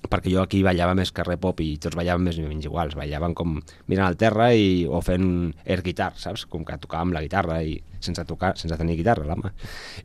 [0.07, 3.35] perquè jo aquí ballava més re pop i tots ballaven més o menys iguals, ballaven
[3.35, 3.57] com
[3.89, 6.47] mirant al terra i, o fent air guitar, saps?
[6.47, 9.53] Com que tocàvem la guitarra i sense tocar, sense tenir guitarra la mà.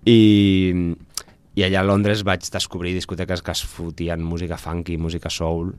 [0.07, 0.95] I,
[1.55, 5.73] i allà a Londres vaig descobrir discoteques que es fotien música funky, música soul,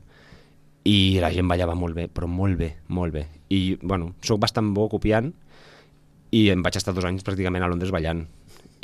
[0.83, 3.27] i la gent ballava molt bé, però molt bé, molt bé.
[3.49, 5.31] I, bueno, sóc bastant bo copiant
[6.33, 8.25] i em vaig estar dos anys pràcticament a Londres ballant,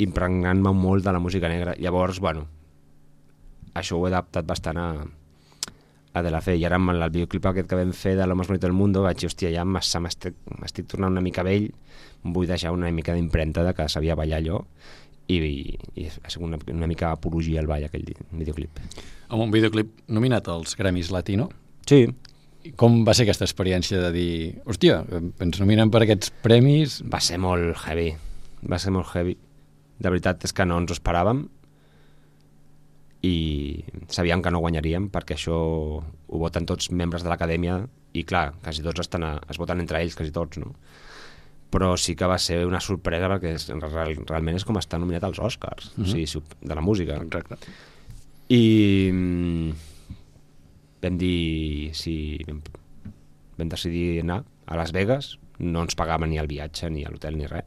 [0.00, 1.74] impregnant-me molt de la música negra.
[1.78, 2.46] Llavors, bueno,
[3.76, 4.86] això ho he adaptat bastant a,
[6.12, 6.56] a De La Fe.
[6.58, 9.02] I ara amb el videoclip aquest que vam fer de Lo más bonito del mundo
[9.02, 11.70] vaig dir, hòstia, ja m'estic m'estic tornant una mica vell,
[12.24, 14.60] vull deixar una mica d'impremta de que sabia ballar allò
[15.28, 18.82] i, i, i ha sigut una, una mica apologia al ball aquell videoclip.
[19.30, 21.50] Amb un videoclip nominat als Grammys Latino,
[21.90, 22.04] Sí,
[22.60, 24.32] I com va ser aquesta experiència de dir,
[24.68, 25.00] hòstia,
[25.42, 26.98] ens nominen per aquests premis...
[27.08, 28.10] va ser molt heavy,
[28.68, 29.34] va ser molt heavy.
[30.00, 31.46] De veritat és que no ens ho esperàvem
[33.22, 35.56] i sabíem que no guanyaríem perquè això
[36.00, 37.82] ho voten tots membres de l'acadèmia
[38.16, 40.72] i clar, quasi tots estan a, es voten entre ells, quasi tots, no?
[41.70, 45.28] Però sí que va ser una sorpresa perquè és, real, realment és com estar nominat
[45.28, 46.08] als Oscars, mm -hmm.
[46.08, 47.20] o sigui, sup- de la música.
[47.22, 47.56] Exacte.
[48.48, 49.70] I mm,
[51.02, 52.62] vam dir si vam,
[53.58, 57.46] vam decidir anar a Las Vegas, no ens pagaven ni el viatge ni l'hotel ni
[57.46, 57.64] res,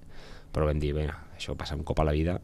[0.51, 2.41] però vam dir, bé, això passa un cop a la vida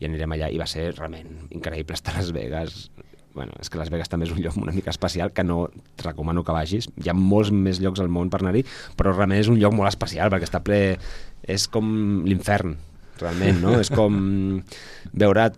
[0.00, 2.90] i anirem allà i va ser realment increïble estar a Las Vegas
[3.34, 6.06] bueno, és que Las Vegas també és un lloc una mica especial que no et
[6.06, 8.64] recomano que vagis hi ha molts més llocs al món per anar-hi
[8.98, 10.80] però realment és un lloc molt especial perquè està ple
[11.46, 12.76] és com l'infern
[13.20, 13.76] realment, no?
[13.84, 14.16] és com
[15.12, 15.50] veure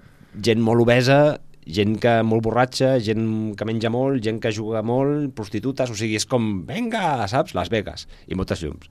[0.43, 1.23] gent molt obesa
[1.63, 6.17] gent que molt borratxa, gent que menja molt, gent que juga molt, prostitutes, o sigui,
[6.19, 7.55] és com, venga, saps?
[7.55, 8.91] Las Vegas, i moltes llums.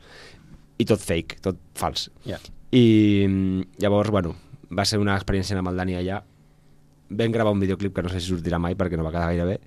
[0.80, 2.08] I tot fake, tot fals.
[2.24, 2.40] Ja.
[2.72, 4.38] I mm, llavors, bueno,
[4.71, 6.21] va ser una experiència amb el Dani allà.
[7.12, 9.47] Vam gravar un videoclip que no sé si sortirà mai perquè no va quedar gaire
[9.49, 9.57] bé.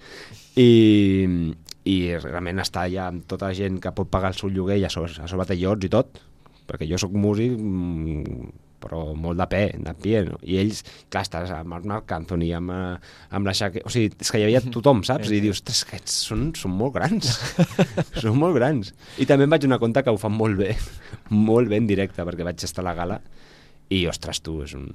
[0.61, 1.53] I,
[1.93, 4.87] i realment estar allà amb tota la gent que pot pagar el seu lloguer i
[4.89, 6.21] a sobre, a sobre té iots i tot,
[6.65, 8.53] perquè jo sóc músic mm,
[8.85, 10.39] però molt de pe, de pie, no?
[10.45, 13.79] I ells, clar, estàs amb el Marc Anthony, amb, eh, amb la Shaq...
[13.89, 15.33] O sigui, és que hi havia tothom, saps?
[15.33, 17.31] I dius, ostres, aquests són, són molt grans.
[18.23, 18.93] són molt grans.
[19.17, 20.75] I també em vaig donar compte que ho fan molt bé,
[21.49, 23.21] molt bé en directe, perquè vaig estar a la gala
[23.91, 24.89] i, ostres, tu, és un...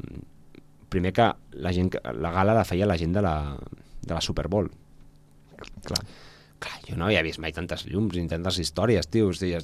[0.90, 1.28] Primer que
[1.62, 3.36] la, gent, la gala la feia la gent de la,
[4.02, 4.72] de la Super Bowl.
[5.86, 6.02] Clar.
[6.60, 9.30] Clar, jo no havia vist mai tantes llums ni tantes històries, tio.
[9.32, 9.60] O sigui,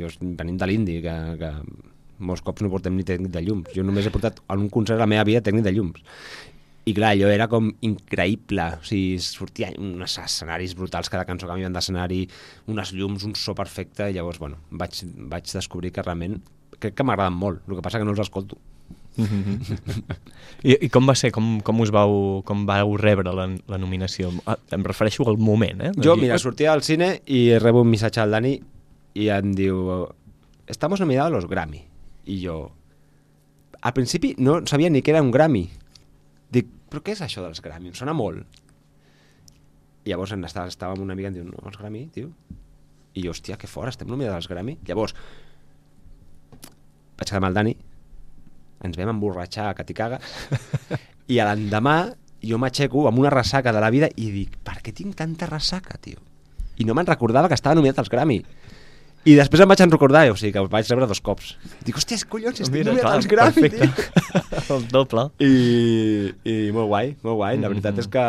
[0.00, 1.50] jo venim de l'Indi, que, que
[2.22, 3.68] molts cops no portem ni tècnic de llums.
[3.76, 6.02] Jo només he portat en un concert a la meva vida tècnic de llums.
[6.82, 11.76] I clar, allò era com increïble, o sigui, sortia uns escenaris brutals, cada cançó canviant
[11.76, 12.24] d'escenari,
[12.72, 14.98] unes llums, un so perfecte, i llavors, bueno, vaig,
[15.30, 16.40] vaig descobrir que realment
[16.82, 18.58] crec que m'agraden molt, el que passa que no els escolto.
[20.64, 21.32] I, I com va ser?
[21.34, 24.30] Com, com us vau, com vau rebre la, la nominació?
[24.48, 25.92] Ah, em refereixo al moment, eh?
[26.00, 28.56] Jo, mira, sortia al cine i rebo un missatge al Dani
[29.20, 30.06] i em diu
[30.66, 31.82] estamos nominados a los Grammy.
[32.24, 32.72] I jo,
[33.80, 35.66] al principi no sabia ni què era un Grammy.
[36.52, 37.92] Dic, però què és això dels Grammy?
[37.92, 38.60] Em sona molt.
[40.02, 42.32] I llavors en estava, estava amb una amiga i em diu, no, els Grammy, tio.
[43.12, 44.78] I jo, hòstia, que fora, estem nominats als Grammy.
[44.88, 45.14] Llavors,
[47.22, 47.76] vaig quedar amb el Dani,
[48.82, 50.34] ens vam emborratxar que t'hi cagues,
[51.30, 51.96] i l'endemà
[52.42, 55.94] jo m'aixeco amb una ressaca de la vida i dic, per què tinc tanta ressaca,
[56.02, 56.18] tio?
[56.82, 58.40] I no me'n recordava que estava nominat als Grammy.
[59.22, 61.52] I després em vaig en recordar, o sigui que vaig rebre dos cops.
[61.86, 63.86] Dic, hòstia, collons, estic Mira, nominat clar, als Grammy, tio.
[63.86, 64.72] perfecte.
[64.74, 65.28] el doble.
[65.46, 67.60] I, I molt guai, molt guai.
[67.62, 68.24] La veritat és que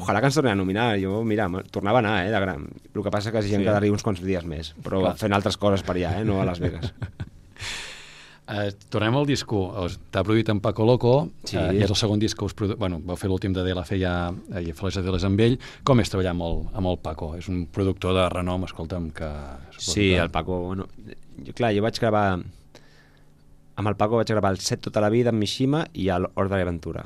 [0.00, 0.88] ojalà que ens torni a nominar.
[0.98, 2.66] Jo, mira, tornava a anar, eh, de gran.
[2.90, 3.62] El que passa que si Sí.
[3.62, 5.14] quedaria uns quants dies més, però Clar.
[5.22, 6.90] fent altres coses per allà, eh, no a Las Vegas.
[8.48, 9.58] Eh, tornem al disco.
[10.14, 11.56] T'ha produït en Paco Loco, Sí.
[11.58, 12.76] eh, i és el segon disc que us produ...
[12.78, 15.40] Bueno, vau fer l'últim de De La Fe ja, eh, i Flores de les amb
[15.40, 15.56] ell.
[15.82, 17.32] Com és treballar amb el, amb el Paco?
[17.34, 19.30] És un productor de renom, escolta'm, que...
[19.78, 20.86] Sí, el Paco, bueno,
[21.44, 22.36] jo, clar, jo vaig gravar
[23.76, 26.62] amb el Paco vaig gravar el set tota la vida amb Mishima i el Ordre
[26.62, 27.02] Aventura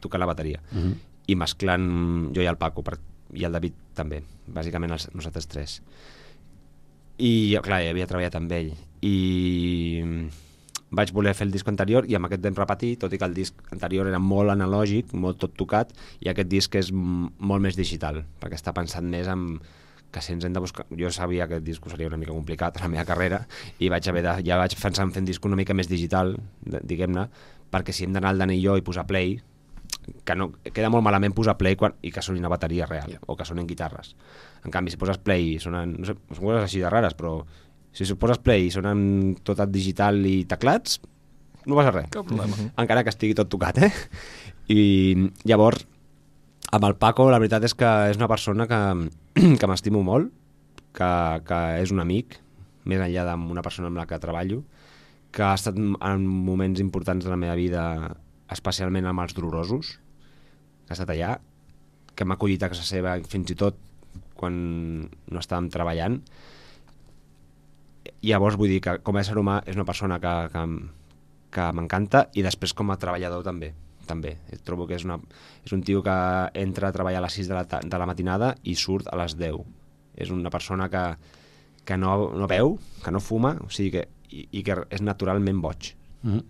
[0.00, 0.94] tocant la bateria Mhm.
[1.28, 2.96] i mesclant jo i el Paco per,
[3.34, 5.82] i el David també, bàsicament els, nosaltres tres
[7.18, 8.72] i jo, clar, ja havia treballat amb ell
[9.06, 10.04] i
[10.96, 13.34] vaig voler fer el disc anterior i amb aquest vam repetir, tot i que el
[13.36, 15.92] disc anterior era molt analògic, molt tot tocat
[16.22, 19.58] i aquest disc és molt més digital perquè està pensat més en
[20.14, 20.86] que si ens hem de buscar...
[20.96, 23.42] Jo sabia que el disc seria una mica complicat a la meva carrera
[23.82, 26.36] i vaig haver de, ja vaig pensar en fer un disc una mica més digital,
[26.62, 27.26] diguem-ne,
[27.74, 29.34] perquè si hem d'anar al Dani i jo i posar play,
[30.24, 33.20] que no, queda molt malament posar play quan, i que soni una bateria real, Ja.
[33.26, 34.14] o que sonin guitarres.
[34.64, 37.40] En canvi, si poses play i sonen, no sé, són coses així de rares, però
[37.96, 41.00] si poses play i sonen tot digital i teclats,
[41.66, 42.10] no passa res.
[42.14, 42.68] Cap problema.
[42.78, 43.92] Encara que estigui tot tocat, eh?
[44.70, 44.82] I
[45.48, 45.86] llavors,
[46.76, 48.80] amb el Paco, la veritat és que és una persona que,
[49.60, 50.30] que m'estimo molt,
[50.96, 51.10] que,
[51.46, 52.38] que és un amic,
[52.86, 54.62] més enllà d'una persona amb la que treballo,
[55.34, 57.82] que ha estat en moments importants de la meva vida,
[58.52, 59.96] especialment amb els dolorosos,
[60.86, 61.36] que ha estat allà,
[62.16, 63.76] que m'ha acollit a casa seva fins i tot
[64.38, 64.54] quan
[65.04, 66.20] no estàvem treballant.
[68.26, 70.62] Llavors vull dir que com a ésser humà és una persona que, que,
[71.54, 73.72] que m'encanta i després com a treballador també
[74.06, 74.36] també.
[74.64, 75.18] Trobo que és, una,
[75.66, 76.16] és un tio que
[76.62, 79.36] entra a treballar a les 6 de la, de la matinada i surt a les
[79.36, 79.58] 10.
[80.22, 81.02] És una persona que,
[81.84, 85.60] que no, no veu, que no fuma, o sigui que, i, i que és naturalment
[85.62, 85.92] boig.
[86.22, 86.44] Mhm.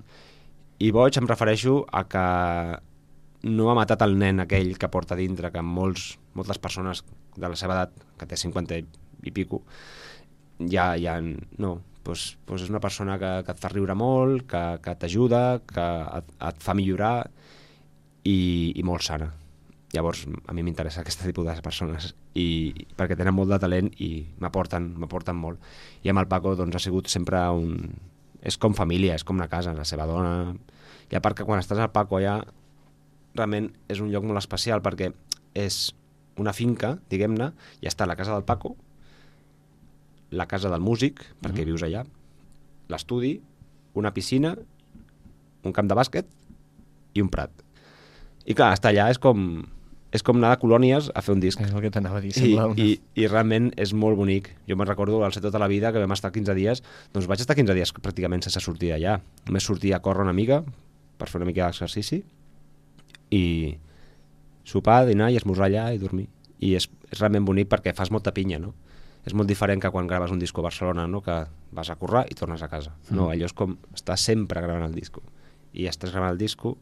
[0.85, 2.27] I boig em refereixo a que
[3.49, 7.03] no ha matat el nen aquell que porta dintre, que molts, moltes persones
[7.37, 8.83] de la seva edat, que té 50
[9.27, 9.63] i pico,
[10.59, 11.73] ja, ja no,
[12.07, 15.87] doncs, doncs és una persona que, que et fa riure molt, que, que t'ajuda, que
[16.21, 17.17] et, et fa millorar
[18.25, 19.31] i, i molt sana.
[19.95, 24.11] Llavors, a mi m'interessa aquest tipus de persones i perquè tenen molt de talent i
[24.43, 25.63] m'aporten m'aporten molt.
[26.05, 27.95] I amb el Paco doncs, ha sigut sempre un...
[28.47, 30.55] És com família, és com una casa, la seva dona...
[31.07, 32.41] I a part que quan estàs al Paco allà,
[33.37, 35.13] realment és un lloc molt especial perquè
[35.57, 35.95] és
[36.43, 38.75] una finca, diguem-ne, i està la casa del Paco,
[40.31, 42.03] la casa del músic, perquè vius allà,
[42.91, 43.37] l'estudi,
[43.97, 44.55] una piscina,
[45.67, 46.29] un camp de bàsquet
[47.17, 47.51] i un prat.
[48.47, 49.65] I clar, estar allà és com,
[50.15, 51.61] és com anar de colònies a fer un disc.
[51.63, 52.83] És el que t'anava a dir, I, sembla una...
[52.83, 54.53] i, I realment és molt bonic.
[54.69, 56.83] Jo me'n recordo al ser tota la vida que vam estar 15 dies,
[57.15, 59.19] doncs vaig estar 15 dies pràcticament sense sortir d'allà.
[59.49, 60.63] Només sortia a córrer una mica
[61.17, 62.21] per fer una mica d'exercici
[63.35, 63.45] i
[64.67, 66.29] sopar, dinar i esmorzar allà i dormir.
[66.63, 68.75] I és, és realment bonic perquè fas molta pinya, no?
[69.27, 71.21] És molt diferent que quan graves un disco a Barcelona, no?
[71.21, 71.35] que
[71.75, 72.95] vas a currar i tornes a casa.
[73.11, 75.25] No, allò és com estar sempre gravant el disco.
[75.75, 76.77] I estàs gravant el disco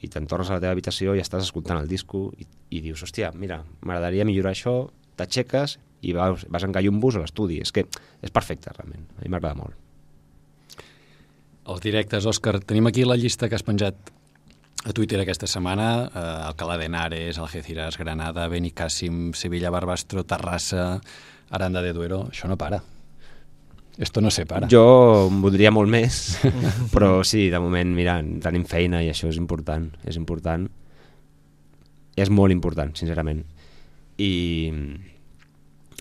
[0.00, 3.02] i te'n tornes a la teva habitació i estàs escoltant el disco i, i dius,
[3.04, 4.74] hòstia, mira, m'agradaria millorar això,
[5.16, 7.60] t'aixeques i vas, vas en gallumbos a l'estudi.
[7.64, 9.08] És que és perfecte, realment.
[9.16, 9.76] A mi m'agrada molt.
[11.70, 14.12] Els directes, Òscar, tenim aquí la llista que has penjat
[14.84, 21.00] a Twitter aquesta setmana, eh, Alcalá de Henares, Algeciras, Granada, Benicàssim, Sevilla, Barbastro, Terrassa,
[21.50, 22.82] Aranda de Duero, això no para.
[23.98, 24.68] Esto no se para.
[24.72, 26.38] Jo voldria molt més,
[26.94, 30.64] però sí, de moment, mira, tenim feina i això és important, és important.
[32.16, 33.44] És molt important, sincerament.
[34.16, 34.32] I,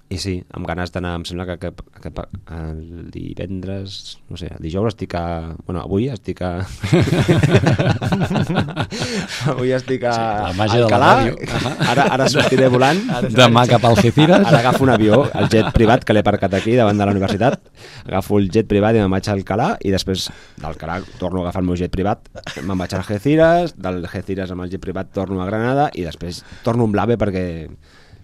[0.10, 1.70] i sí, amb ganes d'anar, em sembla que, que,
[2.02, 2.10] que,
[2.56, 5.54] el divendres, no sé, el dijous estic a...
[5.68, 6.66] Bueno, avui estic a...
[9.54, 10.14] avui estic a...
[10.16, 11.12] Sí, la màgia de la Alcalà.
[11.20, 11.38] ràdio.
[11.94, 12.98] Ara, ara sortiré volant.
[13.38, 14.50] Demà cap a Algeciras.
[14.50, 17.62] Ara agafo un avió, el jet privat, que l'he aparcat aquí davant de la universitat.
[18.08, 20.26] Agafo el jet privat i me'n vaig a Alcalà i després
[20.58, 22.26] d'Alcalà torno a agafar el meu jet privat.
[22.64, 26.42] Me'n vaig a Algeciras, del Algeciras amb el jet privat torno a Granada i després
[26.66, 27.46] torno amb l'AVE perquè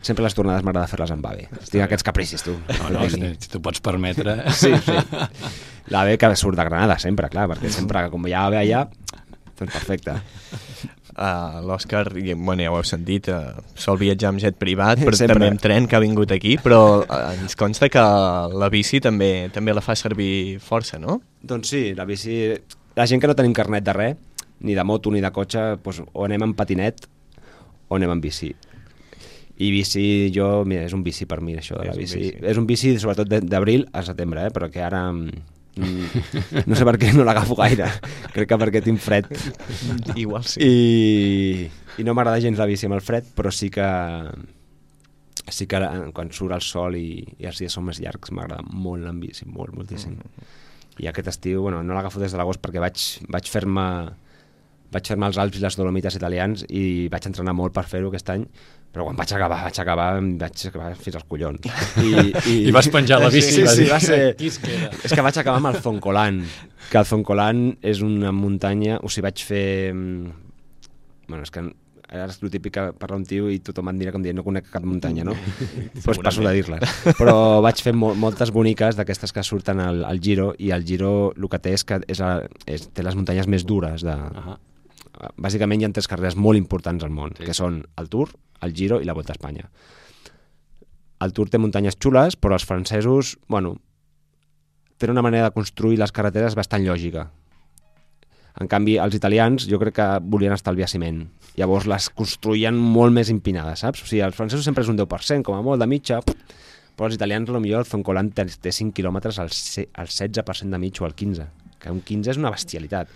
[0.06, 1.48] sempre les tornades m'agrada fer-les amb AVE.
[1.72, 2.54] Tinc aquests capricis, tu.
[2.82, 4.38] No, no, si, si t'ho pots permetre.
[4.54, 5.00] Sí, sí.
[5.94, 8.86] L'AVE que surt de Granada sempre, clar, perquè sempre, com hi ha AVE allà,
[9.58, 10.20] doncs perfecte.
[11.16, 15.16] Uh, L'Òscar, i, bueno, ja ho heu sentit, uh, sol viatjar amb jet privat, però
[15.16, 15.38] Sempre.
[15.38, 18.04] també amb tren que ha vingut aquí, però uh, ens consta que
[18.52, 21.22] la bici també també la fa servir força, no?
[21.42, 22.42] Doncs sí, la bici...
[22.96, 26.04] La gent que no tenim carnet de res, ni de moto ni de cotxe, doncs,
[26.12, 27.08] o anem en patinet
[27.88, 28.52] o anem en bici.
[29.58, 32.18] I bici, jo, mira, és un bici per mi, això de la És un bici.
[32.20, 32.40] bici.
[32.52, 34.52] És un bici, sobretot d'abril a setembre, eh?
[34.56, 35.06] però que ara...
[35.14, 37.88] mm, no sé per què no l'agafo gaire.
[38.36, 39.32] Crec que perquè tinc fred.
[40.24, 40.60] Igual sí.
[40.60, 43.88] I, i no m'agrada gens la bici amb el fred, però sí que
[45.46, 45.80] sí que
[46.16, 49.46] quan surt el sol i, i els dies són més llargs m'agrada molt la bici,
[49.48, 50.18] molt, moltíssim.
[51.00, 53.86] I aquest estiu, bueno, no l'agafo des de l'agost perquè vaig, vaig fer-me
[54.96, 58.30] vaig fer-me els Alps i les Dolomites italians i vaig entrenar molt per fer-ho aquest
[58.32, 58.46] any
[58.96, 61.68] però quan vaig acabar, vaig acabar, em vaig acabar fins als collons.
[62.00, 63.58] I, I vas penjar la bici.
[63.58, 64.20] Sí, i vas sí, dir, va ser...
[64.40, 64.94] Qui es queda?
[65.04, 66.40] És que vaig acabar amb el Zoncolan,
[66.88, 69.02] que el Zoncolan és una muntanya...
[69.04, 69.68] O sigui, vaig fer...
[69.92, 70.42] mm,
[71.28, 71.64] Bueno, és que
[72.06, 74.44] ara és el típic que parla un tio i tothom em dirà com dient no
[74.46, 75.34] conec cap muntanya, no?
[75.34, 76.94] Doncs pues passo de dir-les.
[77.18, 77.36] Però
[77.66, 81.50] vaig fer mo moltes boniques d'aquestes que surten al, al Giro i el Giro el
[81.52, 82.38] que té és que és a,
[82.70, 84.16] és, té les muntanyes més dures de...
[84.16, 84.58] Ahà.
[85.40, 87.46] Bàsicament hi ha tres carreres molt importants al món, sí.
[87.48, 89.70] que són el Tour, el Giro i la Volta a Espanya.
[91.26, 93.78] El Tour té muntanyes xules, però els francesos, bueno,
[94.98, 97.30] tenen una manera de construir les carreteres bastant lògica.
[98.60, 101.26] En canvi, els italians jo crec que volien estalviar ciment.
[101.60, 104.04] Llavors les construïen molt més empinades, saps?
[104.04, 106.22] O sigui, els francesos sempre és un 10%, com a molt, de mitja,
[106.96, 110.80] però els italians, potser el Zoncolan té, té 5 quilòmetres al, se- al 16% de
[110.80, 111.48] mig o al 15%.
[111.80, 113.10] que un 15 és una bestialitat.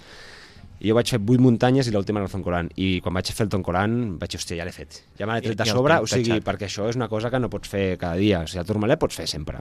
[0.80, 2.70] I jo vaig fer 8 muntanyes i l'última era el Zoncolan.
[2.80, 5.02] I quan vaig fer el Zoncolan vaig dir, hòstia, ja l'he fet.
[5.20, 6.46] Ja me l'he tret de sobre, o sigui, tatxat.
[6.48, 8.46] perquè això és una cosa que no pots fer cada dia.
[8.46, 9.60] O sigui, el Tourmalet pots fer sempre.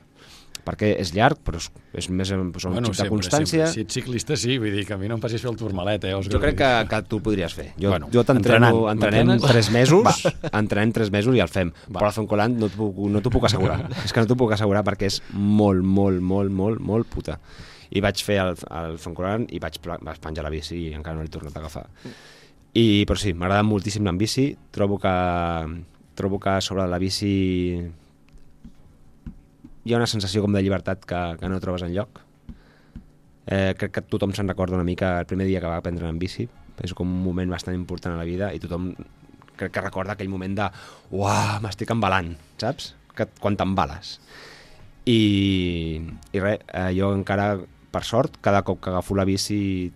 [0.68, 3.68] Perquè és llarg, però és, és més és un bueno, xic de constància.
[3.72, 6.04] Si ets ciclista, sí, vull dir que a mi no em passis fer el turmalet,
[6.04, 6.34] eh, Òscar?
[6.34, 7.70] Jo crec que, que tu podries fer.
[7.78, 11.72] Jo, Bueno, jo t'entreno, entrenem tres mesos, entrenem tres mesos i el fem.
[11.88, 12.02] Va.
[12.02, 13.80] Però el Zoncolan no t'ho puc, no t'ho puc assegurar.
[14.04, 17.38] és que no t'ho puc assegurar perquè és molt, molt, molt, molt, molt puta.
[17.90, 21.24] I vaig fer el, el Zoncolan i vaig, vaig penjar la bici i encara no
[21.24, 21.86] l'he tornat a agafar.
[22.76, 24.46] I, però sí, m'agrada moltíssim anar en bici.
[24.74, 25.14] Trobo que,
[26.18, 27.32] trobo que sobre la bici
[29.88, 32.20] hi ha una sensació com de llibertat que, que no trobes en lloc.
[33.48, 36.18] Eh, crec que tothom se'n recorda una mica el primer dia que va aprendre en
[36.20, 36.44] bici.
[36.84, 38.92] És com un moment bastant important a la vida i tothom
[39.58, 40.68] crec que recorda aquell moment de
[41.16, 42.92] uah, m'estic embalant, saps?
[43.16, 44.18] Que, quan t'embales.
[45.08, 45.18] I,
[46.36, 47.54] i res, eh, jo encara,
[47.98, 49.90] per sort, cada cop que agafo la bici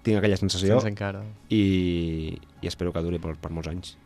[0.00, 0.80] tinc aquella sensació
[1.52, 1.64] i,
[2.32, 3.98] i espero que duri per, per molts anys.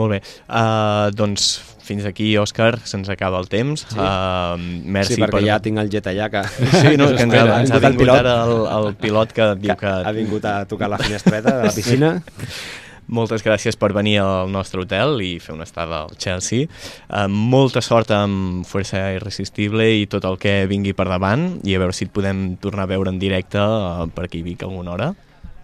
[0.00, 0.18] Molt bé.
[0.48, 1.50] Uh, doncs
[1.84, 3.84] fins aquí, Òscar, se'ns acaba el temps.
[3.90, 3.98] Sí.
[3.98, 4.54] Uh,
[4.96, 5.48] merci sí, perquè per...
[5.50, 6.44] ja tinc el jet allà que,
[6.78, 8.20] Sí, no, que ens ha, ens ha vingut el pilot.
[8.22, 9.92] ara el, el pilot que diu que...
[9.92, 12.14] ha vingut a tocar la finestreta de la piscina.
[13.12, 16.68] Moltes gràcies per venir al nostre hotel i fer una estada al Chelsea.
[17.08, 21.82] Uh, molta sort amb Fuerza Irresistible i tot el que vingui per davant i a
[21.82, 24.94] veure si et podem tornar a veure en directe uh, per aquí a Vic alguna
[24.94, 25.12] hora.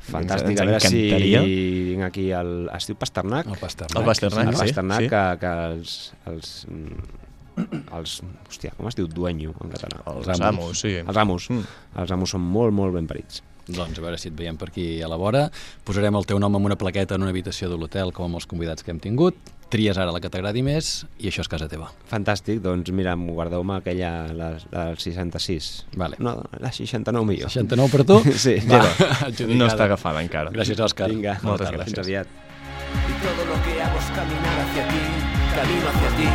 [0.09, 1.01] Fantàstic, Ens a veure si
[1.93, 2.53] vinc aquí al...
[2.77, 3.49] Es diu Pasternak?
[3.51, 3.99] El Pasternak.
[4.01, 5.11] El Pasternak, el sí, Pasternak, sí.
[5.13, 5.97] que, que els,
[6.33, 7.67] els, mm,
[7.99, 8.15] els...
[8.49, 10.01] Hòstia, com es diu dueño en català?
[10.15, 10.97] Els amos, sí.
[11.03, 11.51] Els amos.
[11.53, 11.77] Mm.
[12.03, 13.43] Els amos són molt, molt ben parits.
[13.69, 15.47] Doncs a veure si et veiem per aquí a la vora.
[15.85, 18.47] Posarem el teu nom amb una plaqueta en una habitació de l'hotel, com amb els
[18.49, 19.37] convidats que hem tingut.
[19.69, 21.91] Tries ara la que t'agradi més i això és casa teva.
[22.09, 25.69] Fantàstic, doncs mira, guardeu-me aquella, la, la del 66.
[26.01, 26.17] Vale.
[26.25, 27.53] No, la 69 millor.
[27.53, 28.17] 69 per tu?
[28.33, 28.81] Sí, Va.
[29.53, 30.49] No està agafada encara.
[30.57, 31.11] Gràcies, Òscar.
[31.13, 31.85] Vinga, Moltes tarda.
[31.85, 32.27] fins aviat.
[32.89, 35.03] Y todo lo que hago es caminar hacia ti,
[35.53, 36.29] camino hacia ti.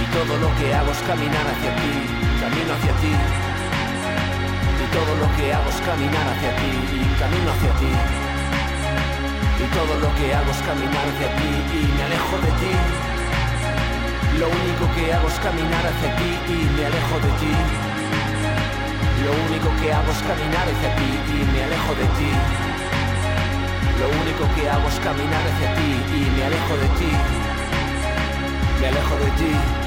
[0.00, 1.92] Y todo lo que hago es caminar hacia ti,
[2.40, 3.12] camino hacia ti.
[4.96, 6.72] Y todo lo que hago es caminar hacia ti,
[7.20, 7.92] camino hacia ti.
[9.60, 12.72] Y todo lo que hago es caminar hacia ti y me alejo de ti.
[14.40, 17.52] Lo único que hago es caminar hacia ti y me alejo de ti.
[19.20, 22.30] Lo único que hago es caminar hacia ti y me alejo de ti.
[24.00, 27.12] Lo único que hago es caminar hacia ti y me alejo de ti.
[28.80, 29.85] Me alejo de ti.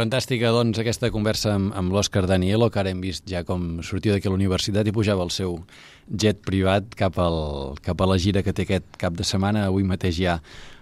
[0.00, 4.14] Fantàstica, doncs, aquesta conversa amb, amb l'Òscar Danielo, que ara hem vist ja com sortia
[4.14, 5.58] d'aquí a la universitat i pujava el seu
[6.08, 9.84] jet privat cap, al, cap a la gira que té aquest cap de setmana, avui
[9.84, 10.38] mateix ja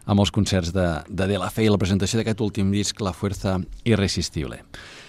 [0.06, 3.10] amb els concerts de, de De La Fe i la presentació d'aquest últim disc, La
[3.10, 4.60] Fuerza Irresistible.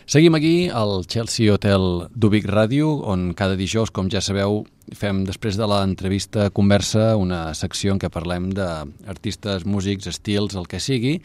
[0.09, 5.61] Seguim aquí al Chelsea Hotel d'Ubic Ràdio, on cada dijous, com ja sabeu, fem després
[5.61, 11.19] de l'entrevista conversa una secció en què parlem d'artistes, músics, estils, el que sigui,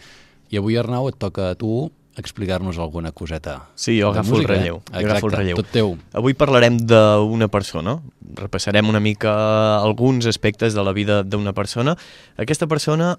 [0.52, 1.86] i avui, Arnau, et toca a tu
[2.16, 3.68] explicar-nos alguna coseta.
[3.74, 4.56] Sí, jo agafo el música, eh?
[4.58, 4.76] relleu.
[4.76, 5.56] Jo Exacte, agafo el relleu.
[5.56, 5.94] tot teu.
[6.12, 7.98] Avui parlarem d'una persona.
[8.34, 11.96] Repassarem una mica alguns aspectes de la vida d'una persona.
[12.36, 13.18] Aquesta persona,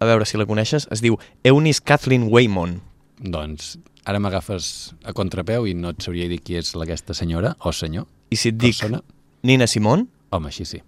[0.00, 2.80] a veure si la coneixes, es diu Eunice Kathleen Waymon.
[3.20, 3.78] Doncs
[4.08, 8.06] ara m'agafes a contrapeu i no et sabria dir qui és aquesta senyora o senyor.
[8.30, 9.02] I si et dic Persona?
[9.42, 10.78] Nina Simone, Home, així sí.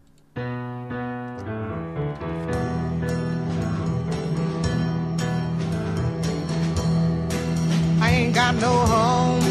[8.45, 9.45] Got no home,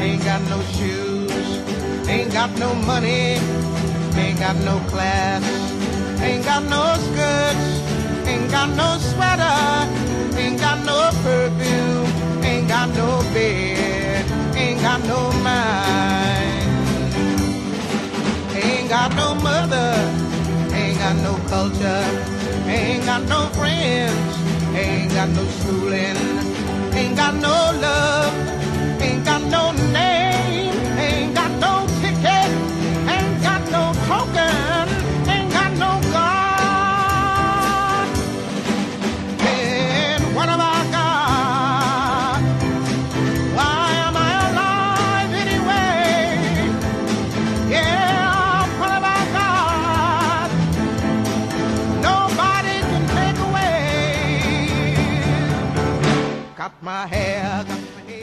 [0.00, 1.48] ain't got no shoes,
[2.08, 3.38] ain't got no money,
[4.22, 5.44] ain't got no class,
[6.20, 7.68] ain't got no skirts,
[8.26, 9.58] ain't got no sweater,
[10.36, 12.10] ain't got no perfume,
[12.42, 14.24] ain't got no bed,
[14.56, 16.58] ain't got no mind,
[18.64, 19.94] ain't got no mother,
[20.74, 22.04] ain't got no culture,
[22.66, 24.32] ain't got no friends,
[24.74, 26.18] ain't got no schooling,
[26.98, 27.97] ain't got no love,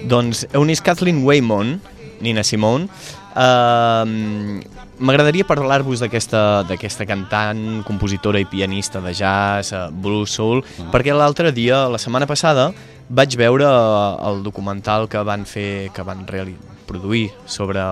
[0.07, 1.79] doncs Eunice Kathleen Waymon
[2.21, 2.87] Nina Simone.
[3.35, 4.61] Uh,
[4.95, 10.87] M'agradaria parlar-vos d'aquesta cantant, compositora i pianista de jazz, uh, blues, soul, Ah.
[10.93, 12.71] perquè l'altre dia, la setmana passada,
[13.09, 13.67] vaig veure
[14.23, 16.25] el documental que van fer, que van
[16.87, 17.83] produir sobre,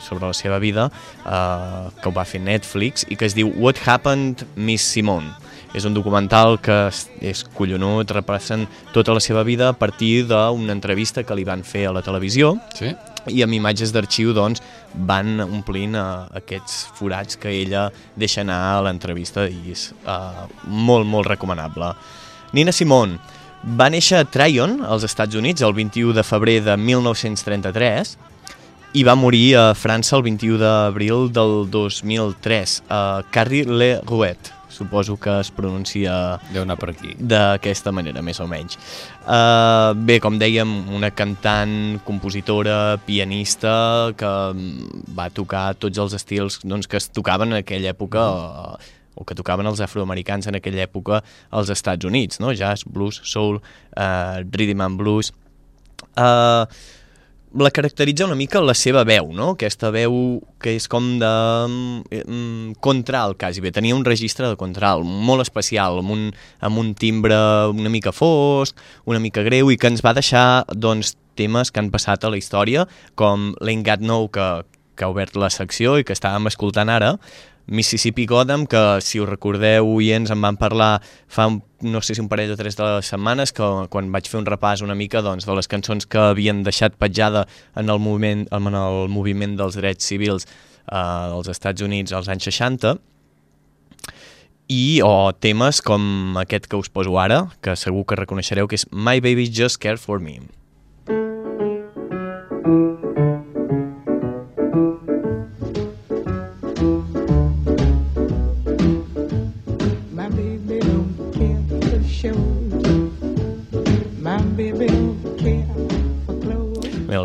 [0.00, 0.86] sobre la seva vida,
[1.26, 5.34] uh, que ho va fer Netflix, i que es diu What Happened Miss Simone.
[5.72, 6.90] És un documental que
[7.24, 11.86] és, collonut, repassen tota la seva vida a partir d'una entrevista que li van fer
[11.88, 12.92] a la televisió Sí?
[13.30, 14.62] i amb imatges d'arxiu doncs,
[15.06, 17.86] van omplint uh, aquests forats que ella
[18.18, 21.92] deixa anar a l'entrevista i és uh, molt, molt recomanable.
[22.52, 23.20] Nina Simone
[23.62, 28.16] va néixer a Tryon, als Estats Units, el 21 de febrer de 1933
[28.98, 34.61] i va morir a França el 21 d'abril del 2003, a Carry-le-Rouet.
[34.82, 38.78] Suposo que es pronuncia d'aquesta manera, més o menys.
[39.22, 43.74] Uh, bé, com dèiem, una cantant, compositora, pianista,
[44.18, 44.32] que
[45.14, 48.74] va tocar tots els estils doncs, que es tocaven en aquella època, o,
[49.14, 52.50] o que tocaven els afroamericans en aquella època als Estats Units, no?
[52.58, 53.62] jazz, blues, soul,
[53.94, 55.30] uh, rhythm and blues...
[56.18, 56.66] Uh,
[57.54, 59.52] la caracteritza una mica la seva veu, no?
[59.52, 61.32] Aquesta veu que és com de
[61.68, 63.72] mm, contralt, quasi bé.
[63.74, 66.28] Tenia un registre de contralt molt especial, amb un,
[66.60, 67.36] amb un timbre
[67.72, 71.90] una mica fosc, una mica greu, i que ens va deixar doncs, temes que han
[71.92, 72.86] passat a la història,
[73.16, 74.48] com l'Ain't Got No, que,
[74.96, 77.14] que ha obert la secció i que estàvem escoltant ara,
[77.66, 82.22] Mississippi Gotham, que si us recordeu, oients, en van parlar fa, un, no sé si
[82.22, 85.22] un parell o tres de les setmanes, que quan vaig fer un repàs una mica
[85.22, 87.46] doncs, de les cançons que havien deixat petjada
[87.78, 92.50] en el moviment, en el moviment dels drets civils eh, dels Estats Units als anys
[92.50, 92.96] 60,
[94.72, 98.88] i o temes com aquest que us poso ara, que segur que reconeixereu, que és
[98.90, 100.40] My Baby Just Care For Me.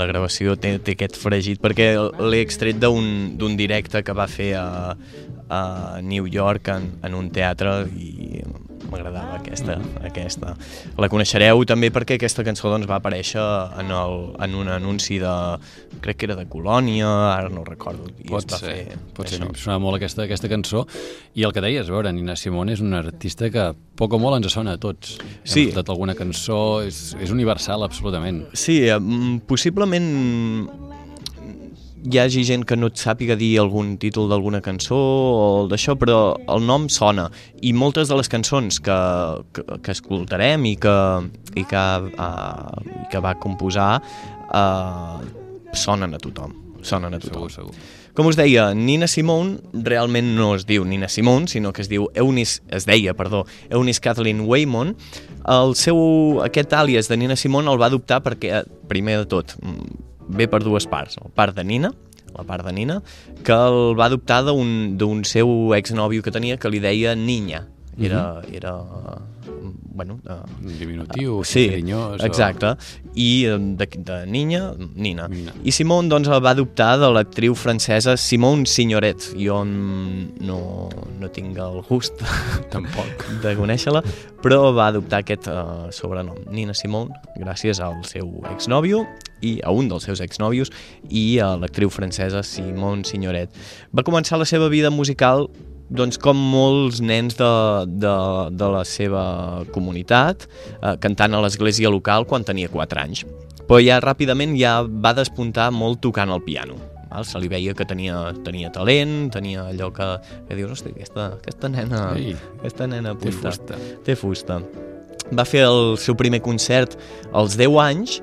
[0.09, 4.95] Gravació té, té aquest fregit perquè l'he extret d'un directe que va fer a,
[5.49, 5.61] a
[6.03, 8.41] New York en, en un teatre i
[8.91, 10.53] m'agradava aquesta, aquesta.
[10.97, 13.41] La coneixereu també perquè aquesta cançó doncs, va aparèixer
[13.81, 15.33] en, el, en un anunci de,
[16.01, 18.07] crec que era de Colònia, ara no recordo.
[18.23, 19.39] I Pot es va ser, fer pot ser.
[19.41, 19.49] això.
[19.49, 20.85] Em sonava molt aquesta, aquesta cançó.
[21.35, 24.37] I el que deies, a veure, Nina Simone és una artista que poc o molt
[24.41, 25.17] ens sona a tots.
[25.19, 25.67] Hem Sí.
[25.67, 28.45] escoltat alguna cançó, és, és universal absolutament.
[28.53, 28.97] Sí, eh,
[29.47, 30.07] possiblement
[32.07, 36.37] hi hagi gent que no et sàpiga dir algun títol d'alguna cançó o d'això, però
[36.53, 37.27] el nom sona.
[37.61, 38.97] I moltes de les cançons que,
[39.51, 40.95] que, que escoltarem i que,
[41.59, 41.83] i que,
[42.15, 45.19] uh, que va composar uh,
[45.75, 46.55] sonen a tothom.
[46.87, 47.49] Sonen a tothom.
[47.51, 47.95] Segur, segur.
[48.17, 52.07] Com us deia, Nina Simone realment no es diu Nina Simone, sinó que es diu
[52.15, 54.95] Eunice, es deia, perdó, Eunice Kathleen Waymon.
[55.53, 55.99] El seu,
[56.41, 59.53] aquest àlies de Nina Simone el va adoptar perquè, primer de tot,
[60.27, 61.17] ve per dues parts.
[61.23, 61.91] La part de Nina,
[62.35, 63.01] la part de Nina,
[63.43, 67.65] que el va adoptar d'un seu exnòvio que tenia que li deia Niña.
[67.97, 68.75] Era, era
[69.97, 70.19] bueno,
[70.63, 72.23] Un diminutiu, sí, carinyós.
[72.23, 72.75] exacte.
[73.17, 75.27] I eh, de, de Niña, Nina.
[75.27, 75.53] Nina.
[75.65, 79.31] I Simone doncs, el va adoptar de l'actriu francesa Simone Signoret.
[79.41, 80.59] Jo no,
[81.19, 82.21] no tinc el gust
[82.73, 83.25] Tampoc.
[83.41, 84.03] de conèixer-la,
[84.43, 89.01] però va adoptar aquest uh, sobrenom, Nina Simone, gràcies al seu exnòvio
[89.41, 90.69] i a un dels seus exnòvios
[91.09, 93.49] i a l'actriu francesa Simone Signoret.
[93.93, 95.49] Va començar la seva vida musical
[95.89, 97.51] doncs com molts nens de,
[97.87, 98.15] de,
[98.51, 99.23] de la seva
[99.73, 100.47] comunitat,
[100.81, 103.23] eh, cantant a l'església local quan tenia 4 anys.
[103.67, 106.77] Però ja ràpidament ja va despuntar molt tocant el piano.
[107.09, 107.25] Val?
[107.25, 110.07] Se li veia que tenia, tenia talent, tenia allò que,
[110.47, 113.51] que dius, hosti, aquesta, aquesta nena, Ei, aquesta nena té apunta.
[113.51, 113.81] fusta.
[114.05, 114.61] Té fusta.
[115.35, 116.95] Va fer el seu primer concert
[117.35, 118.21] als 10 anys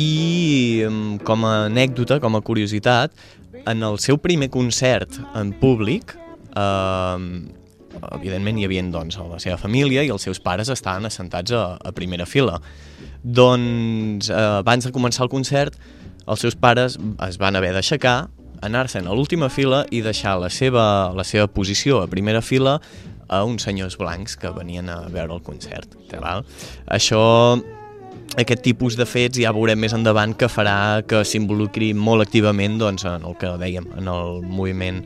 [0.00, 3.12] i em, com a anècdota, com a curiositat,
[3.68, 6.16] en el seu primer concert en públic,
[6.56, 7.62] eh,
[8.16, 11.92] evidentment hi havia doncs, la seva família i els seus pares estaven assentats a, a
[11.96, 12.60] primera fila.
[13.22, 15.76] Doncs eh, abans de començar el concert,
[16.26, 18.30] els seus pares es van haver d'aixecar,
[18.62, 20.84] anar-se'n a l'última fila i deixar la seva,
[21.16, 22.78] la seva posició a primera fila
[23.32, 25.96] a uns senyors blancs que venien a veure el concert.
[26.20, 26.44] Val?
[26.86, 27.22] Això
[28.38, 33.04] aquest tipus de fets ja veurem més endavant que farà que s'involucri molt activament doncs,
[33.08, 35.02] en el que dèiem, en el moviment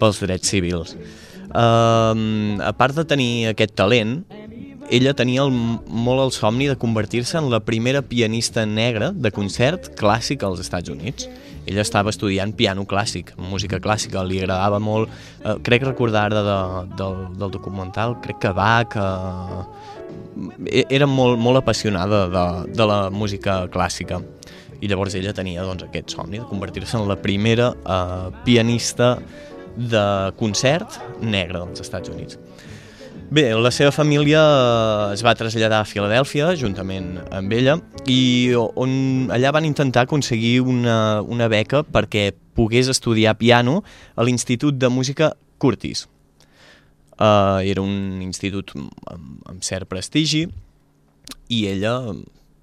[0.00, 0.96] pels drets civils.
[1.48, 4.22] Um, a part de tenir aquest talent,
[4.90, 9.92] ella tenia el, molt el somni de convertir-se en la primera pianista negra de concert
[10.00, 11.28] clàssic als Estats Units.
[11.68, 15.10] ella estava estudiant piano clàssic, música clàssica, li agradava molt,
[15.44, 16.60] eh, crec recordar ara de,
[16.96, 23.66] del, del documental, crec que Bach, eh, era molt, molt apassionada de, de la música
[23.68, 24.22] clàssica
[24.80, 29.18] i llavors ella tenia doncs, aquest somni de convertir-se en la primera eh, pianista
[29.78, 30.04] de
[30.38, 32.38] concert negre dels Estats Units.
[33.28, 37.74] Bé, la seva família eh, es va traslladar a Filadèlfia juntament amb ella
[38.08, 43.82] i on allà van intentar aconseguir una, una beca perquè pogués estudiar piano
[44.16, 46.06] a l'Institut de Música Curtis.
[47.18, 48.88] Uh, era un institut amb,
[49.50, 50.46] amb cert prestigi
[51.52, 51.98] i ella,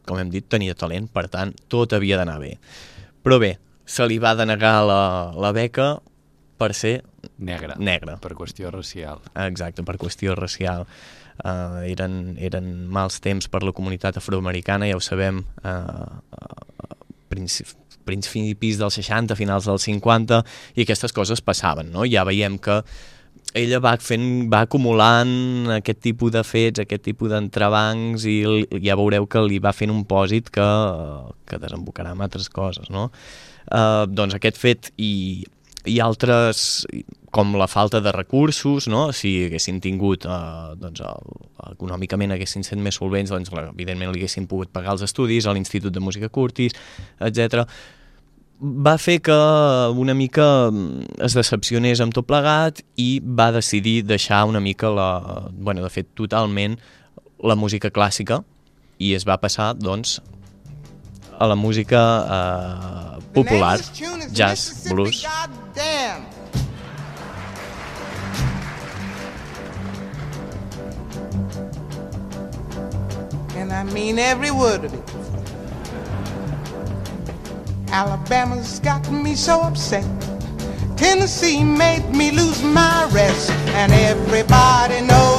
[0.07, 2.55] com hem dit, tenia talent, per tant, tot havia d'anar bé.
[3.21, 5.01] Però bé, se li va denegar la,
[5.37, 5.97] la beca
[6.65, 6.95] per ser
[7.37, 7.75] Negra.
[7.77, 8.17] negra.
[8.21, 9.21] Per qüestió racial.
[9.45, 10.85] Exacte, per qüestió racial.
[11.43, 16.93] Uh, eren, eren mals temps per la comunitat afroamericana, ja ho sabem, uh, uh,
[17.27, 20.39] principis, principis dels 60, finals dels 50,
[20.77, 22.05] i aquestes coses passaven, no?
[22.07, 22.79] Ja veiem que
[23.55, 28.37] ella va, fent, va acumulant aquest tipus de fets, aquest tipus d'entrebancs i
[28.83, 30.69] ja veureu que li va fent un pòsit que,
[31.49, 33.09] que desembocarà en altres coses, no?
[33.65, 35.43] Uh, doncs aquest fet i,
[35.85, 36.85] i altres
[37.35, 39.09] com la falta de recursos, no?
[39.11, 41.33] si haguessin tingut, eh, doncs, el,
[41.73, 45.91] econòmicament haguessin estat més solvents, doncs, evidentment li haguessin pogut pagar els estudis a l'Institut
[45.91, 46.77] de Música Curtis,
[47.27, 47.65] etc.
[48.55, 49.35] Va fer que
[49.99, 55.09] una mica mm, es decepcionés amb tot plegat i va decidir deixar una mica la...
[55.51, 56.79] bueno, de fet, totalment
[57.43, 58.39] la música clàssica
[58.95, 60.21] i es va passar, doncs,
[61.35, 63.75] a la música eh, popular,
[64.31, 65.25] jazz, blues.
[65.75, 66.25] Goddamn.
[73.55, 75.03] And I mean every word of it.
[77.89, 80.05] Alabama's got me so upset.
[80.97, 83.51] Tennessee made me lose my rest.
[83.51, 85.34] And everybody knows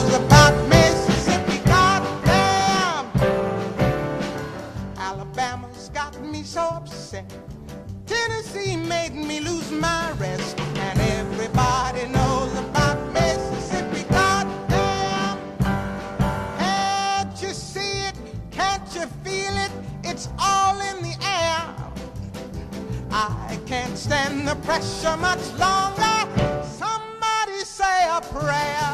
[24.66, 26.18] pressure much longer.
[26.64, 28.88] Somebody say a prayer.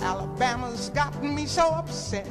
[0.00, 2.26] Alabama's gotten me so upset.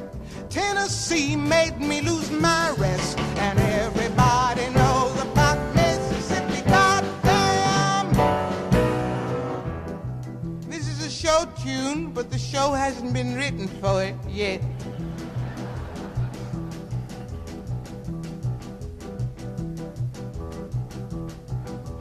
[0.50, 3.20] Tennessee made me lose my rest.
[3.46, 6.62] And everybody knows about Mississippi.
[6.68, 8.08] Goddamn.
[10.68, 14.62] This is a show tune, but the show hasn't been written for it yet.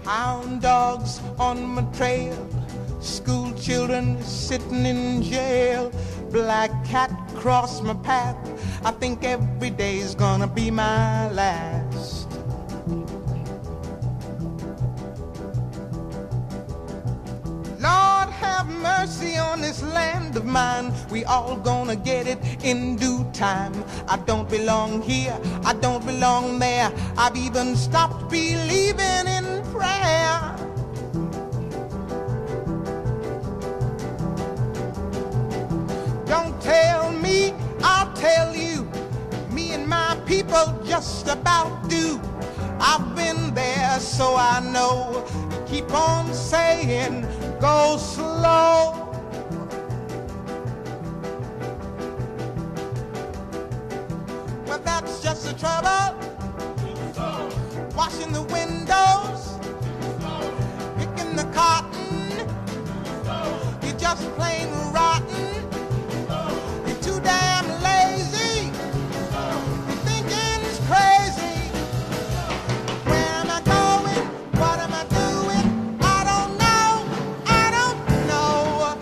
[0.06, 2.38] Hound dogs on my trail,
[3.00, 5.90] school children sitting in jail,
[6.30, 8.36] black cat cross my path.
[8.84, 12.28] I think every day's gonna be my last.
[17.80, 20.92] Lord have mercy on this land of mine.
[21.10, 23.74] We all gonna get it in due time.
[24.06, 26.92] I don't belong here, I don't belong there.
[27.18, 29.35] I've even stopped believing in
[29.76, 30.56] prayer.
[36.26, 37.52] Don't tell me,
[37.82, 38.88] I'll tell you.
[39.50, 42.20] Me and my people just about do.
[42.80, 45.24] I've been there, so I know.
[45.66, 47.26] Keep on saying,
[47.60, 49.02] go slow.
[54.66, 56.14] Well, that's just the trouble.
[57.96, 58.84] Washing the picking
[61.36, 62.32] the cotton.
[63.82, 65.46] You're just plain rotten.
[66.86, 68.72] You're too damn lazy.
[69.88, 71.58] Your thinking's crazy.
[73.04, 74.24] Where am I going?
[74.60, 75.66] What am I doing?
[76.00, 76.88] I don't know.
[77.46, 78.96] I don't know.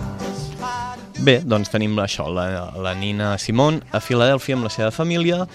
[1.24, 5.46] Bé, doncs tenim això, la, la Nina Simón a Filadèlfia amb la seva família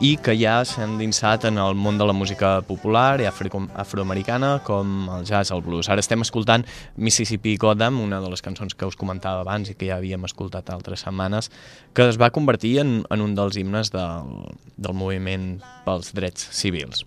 [0.00, 4.60] i que ja s'ha endinsat en el món de la música popular i afro afroamericana
[4.66, 5.88] com el jazz, el blues.
[5.90, 6.64] Ara estem escoltant
[6.96, 10.70] Mississippi Goddam, una de les cançons que us comentava abans i que ja havíem escoltat
[10.70, 11.50] altres setmanes,
[11.94, 14.46] que es va convertir en, en un dels himnes del,
[14.76, 17.02] del moviment pels drets civils.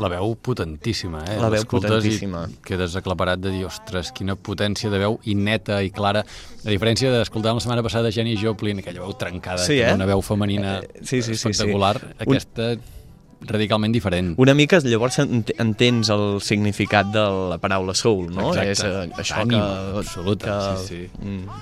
[0.00, 1.38] La veu potentíssima, eh?
[1.40, 2.46] La veu potentíssima.
[2.50, 6.24] I quedes aclaparat de dir, ostres, quina potència de veu i neta i clara.
[6.60, 9.92] A diferència d'escoltar la setmana passada Jenny Joplin, aquella veu trencada, Sí, eh?
[9.94, 11.64] una veu femenina Eh, sí, sí, sí, sí.
[12.10, 13.00] Espectacular, Un- aquesta
[13.40, 14.34] radicalment diferent.
[14.36, 17.22] Una mica, llavors ent- entens el significat de
[17.54, 18.50] la paraula soul, no?
[18.54, 18.70] Exacte.
[18.70, 19.98] És eh, això Ànima que...
[20.04, 21.24] absoluta, que, sí, sí.
[21.24, 21.60] Mm,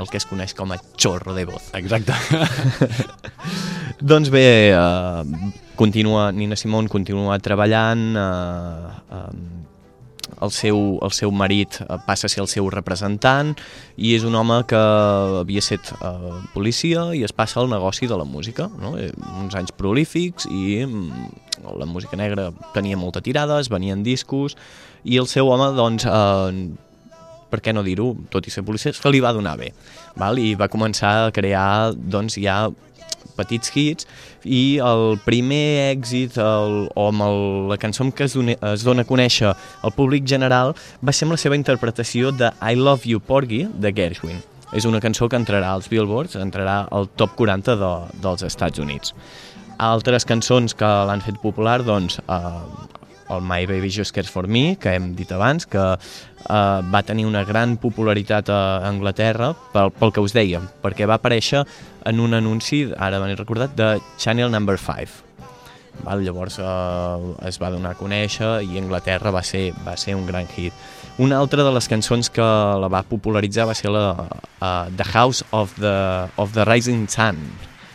[0.00, 1.70] el que es coneix com a chorro de voz.
[1.78, 2.12] Exacte.
[4.00, 5.24] Doncs bé, uh,
[5.76, 9.46] continua, Nina Simone continua treballant, uh, um,
[10.42, 13.54] el seu, el seu marit uh, passa a ser el seu representant
[13.96, 14.80] i és un home que
[15.40, 18.96] havia estat uh, policia i es passa al negoci de la música, no?
[19.00, 21.28] Eh, uns anys prolífics i mm,
[21.80, 24.56] la música negra tenia molta tirada, es venien discos
[25.04, 26.50] i el seu home, doncs, uh,
[27.50, 29.70] per què no dir-ho, tot i ser policia, se li va donar bé,
[30.18, 30.38] val?
[30.38, 32.66] i va començar a crear, doncs, ja
[33.36, 34.06] petits hits
[34.46, 37.40] i el primer èxit el, o amb el,
[37.72, 41.26] la cançó amb què es, dona, es dona a conèixer al públic general va ser
[41.26, 44.40] amb la seva interpretació de I Love You Porgy de Gershwin.
[44.74, 47.92] És una cançó que entrarà als Billboards, entrarà al top 40 de,
[48.22, 49.14] dels Estats Units.
[49.78, 52.96] Altres cançons que l'han fet popular, doncs, eh,
[53.30, 57.26] el My Baby Just Cares For Me, que hem dit abans, que eh, va tenir
[57.26, 61.64] una gran popularitat a Anglaterra pel, pel que us deia, perquè va aparèixer
[62.06, 65.26] en un anunci, ara m'he recordat, de Channel Number 5.
[66.04, 66.22] Val?
[66.24, 70.48] Llavors eh, es va donar a conèixer i Anglaterra va ser, va ser un gran
[70.54, 70.74] hit.
[71.18, 75.46] Una altra de les cançons que la va popularitzar va ser la uh, The House
[75.50, 77.40] of the, of the Rising Sun,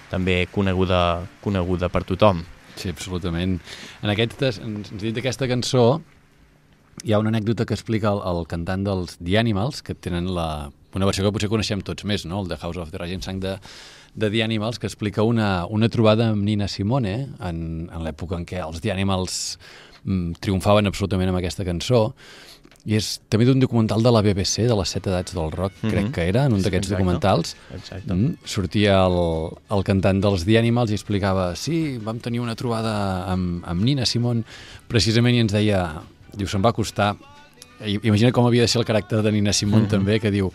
[0.09, 2.41] també coneguda, coneguda per tothom.
[2.75, 3.59] Sí, absolutament.
[4.01, 5.85] En aquest, en sentit d'aquesta cançó
[7.03, 10.69] hi ha una anècdota que explica el, el cantant dels The Animals, que tenen la,
[10.93, 12.41] una versió que potser coneixem tots més, no?
[12.43, 13.55] el The House of the Rising Sun de,
[14.13, 18.45] de The Animals, que explica una, una trobada amb Nina Simone en, en l'època en
[18.47, 19.37] què els The Animals
[20.03, 22.09] mm, triomfaven absolutament amb aquesta cançó,
[22.85, 25.87] i és també d'un documental de la BBC, de les set edats del rock, mm
[25.87, 25.91] -hmm.
[25.91, 27.55] crec que era, en un d'aquests documentals.
[27.75, 28.13] Exacte.
[28.13, 33.25] Mm, sortia el, el cantant dels The Animals i explicava sí, vam tenir una trobada
[33.31, 34.43] amb, amb Nina Simon
[34.87, 36.01] precisament i ens deia
[36.33, 37.15] diu, se'm va costar
[37.85, 39.89] i- imagina com havia de ser el caràcter de Nina Simon mm -hmm.
[39.89, 40.51] també, que diu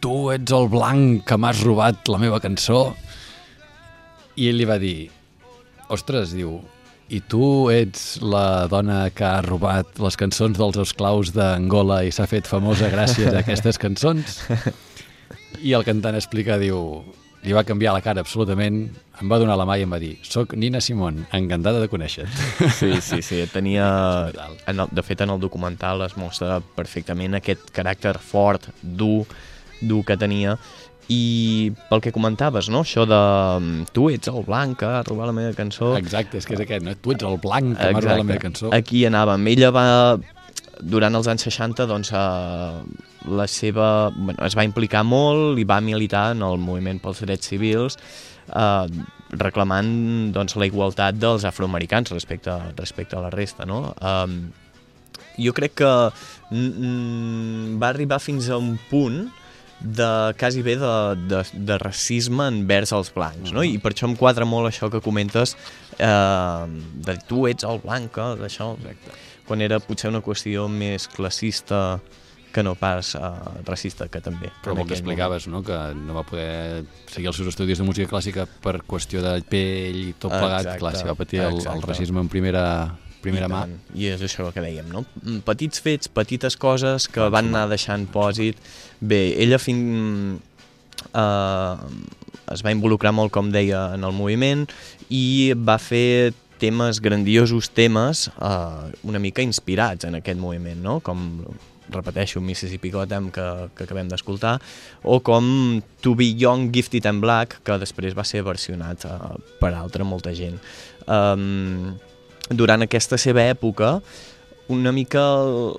[0.00, 2.94] tu ets el blanc que m'has robat la meva cançó
[4.36, 5.10] i ell li va dir
[5.88, 6.60] ostres, diu
[7.08, 12.28] i tu ets la dona que ha robat les cançons dels esclaus d'Angola i s'ha
[12.28, 14.42] fet famosa gràcies a aquestes cançons?
[15.64, 17.00] I el cantant explica, diu,
[17.42, 18.82] li va canviar la cara absolutament,
[19.22, 22.70] em va donar la mà i em va dir soc Nina Simon, encantada de conèixer-te.
[22.76, 23.88] Sí, sí, sí, tenia...
[24.68, 29.24] En el, de fet, en el documental es mostra perfectament aquest caràcter fort, dur,
[29.80, 30.58] dur que tenia,
[31.08, 32.82] i pel que comentaves, no?
[32.84, 35.94] Això de mm, tu ets el blanc que ha robat la meva cançó...
[35.96, 36.92] Exacte, és que és aquest, no?
[37.00, 38.72] Tu ets el blanc que m'ha robat la meva cançó.
[38.76, 39.48] Aquí anàvem.
[39.54, 39.84] Ella va,
[40.80, 43.06] durant els anys 60, doncs, eh,
[43.40, 47.54] la seva, bueno, es va implicar molt i va militar en el moviment pels drets
[47.54, 47.96] civils,
[48.52, 48.86] eh,
[49.32, 49.90] reclamant
[50.36, 53.64] doncs, la igualtat dels afroamericans respecte, respecte a la resta.
[53.64, 53.94] No?
[53.96, 54.68] Eh,
[55.40, 55.90] jo crec que
[56.50, 59.28] va arribar fins a un punt
[59.80, 60.92] de quasi bé de,
[61.30, 63.62] de, de racisme envers els blancs, no?
[63.62, 65.54] I per això em quadra molt això que comentes
[65.98, 66.64] eh,
[67.06, 68.72] de tu ets el blanc, eh, d'això,
[69.48, 72.00] quan era potser una qüestió més classista
[72.52, 73.20] que no pas eh,
[73.66, 74.50] racista, que també.
[74.64, 75.62] Però el que explicaves, no?
[75.62, 80.00] que no va poder seguir els seus estudis de música clàssica per qüestió de pell
[80.08, 80.64] i tot plegat.
[80.64, 82.64] Exacte, Clar, si va patir el, el racisme en primera,
[83.22, 83.62] primera I mà.
[83.94, 85.04] I és això que dèiem, no?
[85.22, 88.58] Mm, Petits fets, petites coses que van anar deixant pòsit.
[89.00, 90.38] Bé, ella fin...
[91.12, 91.76] eh,
[92.52, 94.66] es va involucrar molt, com deia, en el moviment
[95.12, 100.98] i va fer temes, grandiosos temes, eh, una mica inspirats en aquest moviment, no?
[101.04, 101.44] Com
[101.88, 103.44] repeteixo, Mississippi Gotham, que,
[103.76, 104.58] que acabem d'escoltar,
[105.08, 109.72] o com To Be Young, Gifted and Black, que després va ser versionat uh, per
[109.72, 110.58] altra molta gent.
[111.06, 111.94] Um,
[112.50, 113.98] durant aquesta seva època,
[114.68, 115.74] una mica el,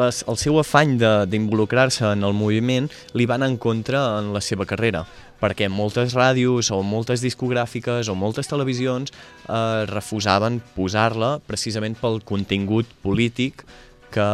[0.00, 4.66] les, el seu afany d'involucrar-se en el moviment li van en contra en la seva
[4.68, 5.04] carrera
[5.44, 12.88] perquè moltes ràdios o moltes discogràfiques o moltes televisions eh, refusaven posar-la precisament pel contingut
[13.04, 13.66] polític
[14.14, 14.28] que,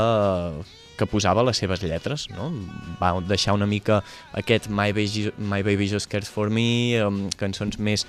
[1.00, 2.28] que posava les seves lletres.
[2.30, 2.50] No?
[3.00, 4.02] Va deixar una mica
[4.36, 7.00] aquest My Baby, My Baby Just Cares For Me,
[7.40, 8.06] cançons més,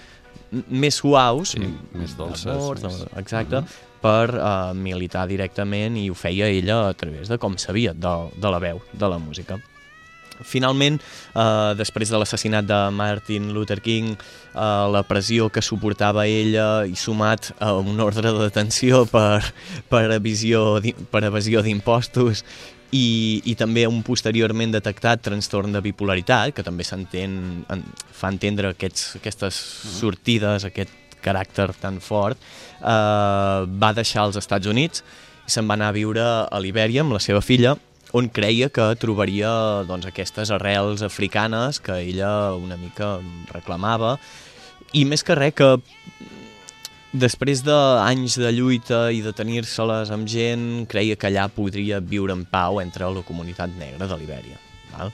[0.69, 1.61] més suaus, Sí,
[1.95, 3.63] més dolces, d'amor, més- exacte,
[4.01, 8.49] per uh, militar directament i ho feia ella a través de com sabia, de, de
[8.51, 9.59] la veu, de la música.
[10.41, 10.95] Finalment,
[11.37, 16.95] eh, després de l'assassinat de Martin Luther King, eh, la pressió que suportava ella i
[16.97, 19.43] sumat a un ordre de detenció per,
[19.87, 22.41] per, evisió, d'i- per evasió d'impostos
[22.91, 27.37] i, i també un posteriorment detectat trastorn de bipolaritat, que també s'entén,
[27.71, 29.59] en, fa entendre aquests, aquestes
[29.99, 32.39] sortides, aquest caràcter tan fort,
[32.81, 35.05] eh, va deixar els Estats Units
[35.47, 37.75] i se'n va anar a viure a Libèria amb la seva filla,
[38.11, 39.49] on creia que trobaria
[39.87, 43.19] doncs, aquestes arrels africanes que ella una mica
[43.53, 44.17] reclamava,
[44.91, 45.77] i més que res que
[47.11, 52.45] després d'anys de lluita i de tenir-se-les amb gent, creia que allà podria viure en
[52.45, 54.59] pau entre la comunitat negra de Libèria.
[54.93, 55.11] Val?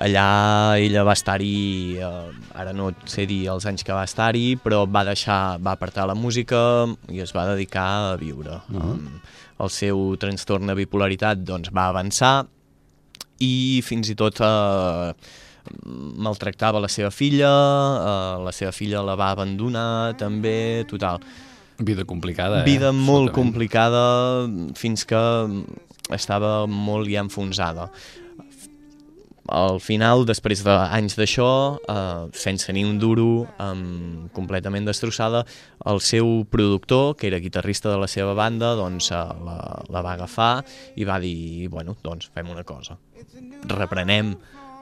[0.00, 4.86] Allà ella va estar-hi, eh, ara no sé dir els anys que va estar-hi, però
[4.88, 8.62] va deixar, va apartar la música i es va dedicar a viure.
[8.70, 8.92] Uh -huh.
[8.94, 9.20] um,
[9.60, 12.46] el seu trastorn de bipolaritat doncs, va avançar
[13.40, 15.12] i fins i tot eh,
[15.84, 21.22] maltractava la seva filla, eh, la seva filla la va abandonar també, total.
[21.80, 22.64] Vida complicada, eh?
[22.68, 25.20] Vida molt complicada fins que
[26.12, 27.88] estava molt ja enfonsada.
[29.50, 31.48] Al final, després d'anys d'això,
[31.82, 35.44] eh, sense ni un duro, eh, completament destrossada,
[35.86, 40.12] el seu productor, que era guitarrista de la seva banda, doncs eh, la, la va
[40.12, 42.96] agafar i va dir, bueno, doncs fem una cosa.
[43.66, 44.36] Reprenem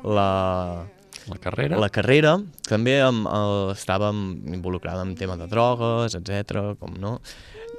[0.04, 0.86] la,
[1.28, 1.78] La carrera?
[1.78, 2.38] la carrera,
[2.68, 7.18] també amb, eh, estàvem involucrada en tema de drogues, etc, com no,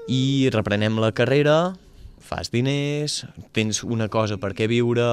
[0.09, 1.75] i reprenem la carrera,
[2.29, 3.23] fas diners,
[3.55, 5.05] tens una cosa per què viure,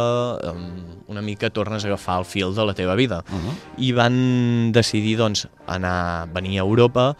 [1.08, 3.22] una mica tornes a agafar el fil de la teva vida.
[3.30, 3.54] Uh -huh.
[3.78, 7.16] I van decidir doncs, anar, venir a Europa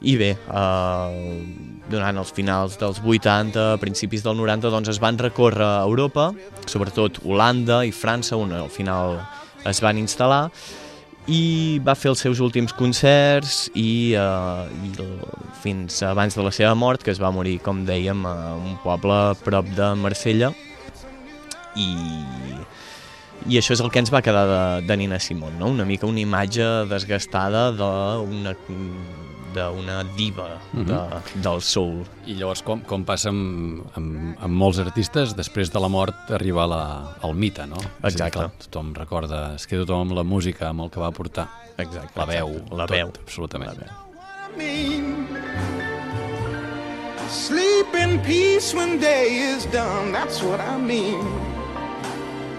[0.00, 1.44] i bé, eh,
[1.90, 6.30] durant els finals dels 80, principis del 90, doncs es van recórrer a Europa,
[6.66, 9.18] sobretot Holanda i França, on al final
[9.68, 10.48] es van instal·lar,
[11.28, 14.94] i va fer els seus últims concerts i, eh, i
[15.60, 19.20] fins abans de la seva mort, que es va morir, com dèiem, a un poble
[19.44, 20.54] prop de Marsella,
[21.76, 21.90] i,
[23.52, 25.68] i això és el que ens va quedar de, de Nina Simone, no?
[25.70, 28.56] una mica una imatge desgastada d'una
[29.54, 31.00] d'una diva de,
[31.42, 32.04] del soul.
[32.26, 36.66] I llavors, com, com passa amb, amb, amb molts artistes, després de la mort arriba
[36.70, 36.82] la,
[37.26, 37.80] el mite, no?
[38.02, 38.30] Exacte.
[38.38, 41.48] clar, tothom recorda, es queda tothom amb la música, amb el que va aportar.
[41.76, 42.16] Exacte.
[42.18, 42.76] La veu, exacte.
[42.76, 43.12] La tot, veu.
[43.24, 43.74] absolutament.
[43.74, 43.90] La veu.
[47.30, 51.24] Sleep in peace when day is done, that's what I mean.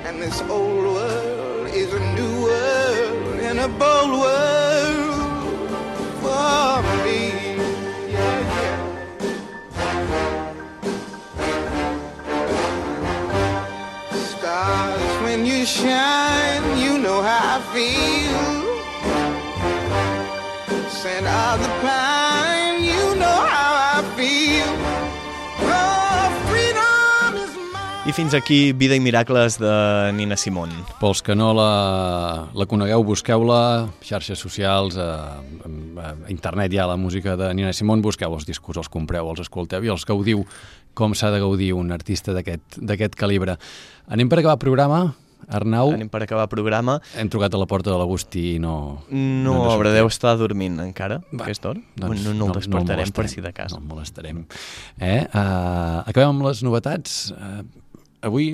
[0.05, 5.10] And this old world is a new world and a bold world
[6.21, 7.21] for me.
[14.29, 18.45] Stars, when you shine, you know how I feel.
[20.89, 22.20] Scent of the pine,
[28.11, 29.71] I fins aquí Vida i Miracles de
[30.11, 30.81] Nina Simone.
[30.99, 31.67] Pels que no la,
[32.51, 37.71] la conegueu, busqueu-la, xarxes socials, a, a, a internet hi ha la música de Nina
[37.71, 40.43] Simone, busqueu els discos, els compreu, els escolteu i els gaudiu
[40.91, 43.55] com s'ha de gaudir un artista d'aquest calibre.
[44.11, 45.03] Anem per acabar el programa.
[45.47, 46.99] Arnau, Anem per acabar el programa.
[47.17, 49.05] hem trucat a la porta de l'Agustí i no...
[49.09, 49.95] No, no però sortit.
[49.97, 51.81] deu estar dormint encara, Va, aquesta hora.
[51.95, 53.71] Doncs no, no, el despertarem per molestarem, si de cas.
[53.71, 54.43] No el molestarem.
[54.99, 55.21] Eh?
[55.31, 57.31] Uh, acabem amb les novetats.
[57.33, 57.63] Uh,
[58.21, 58.53] avui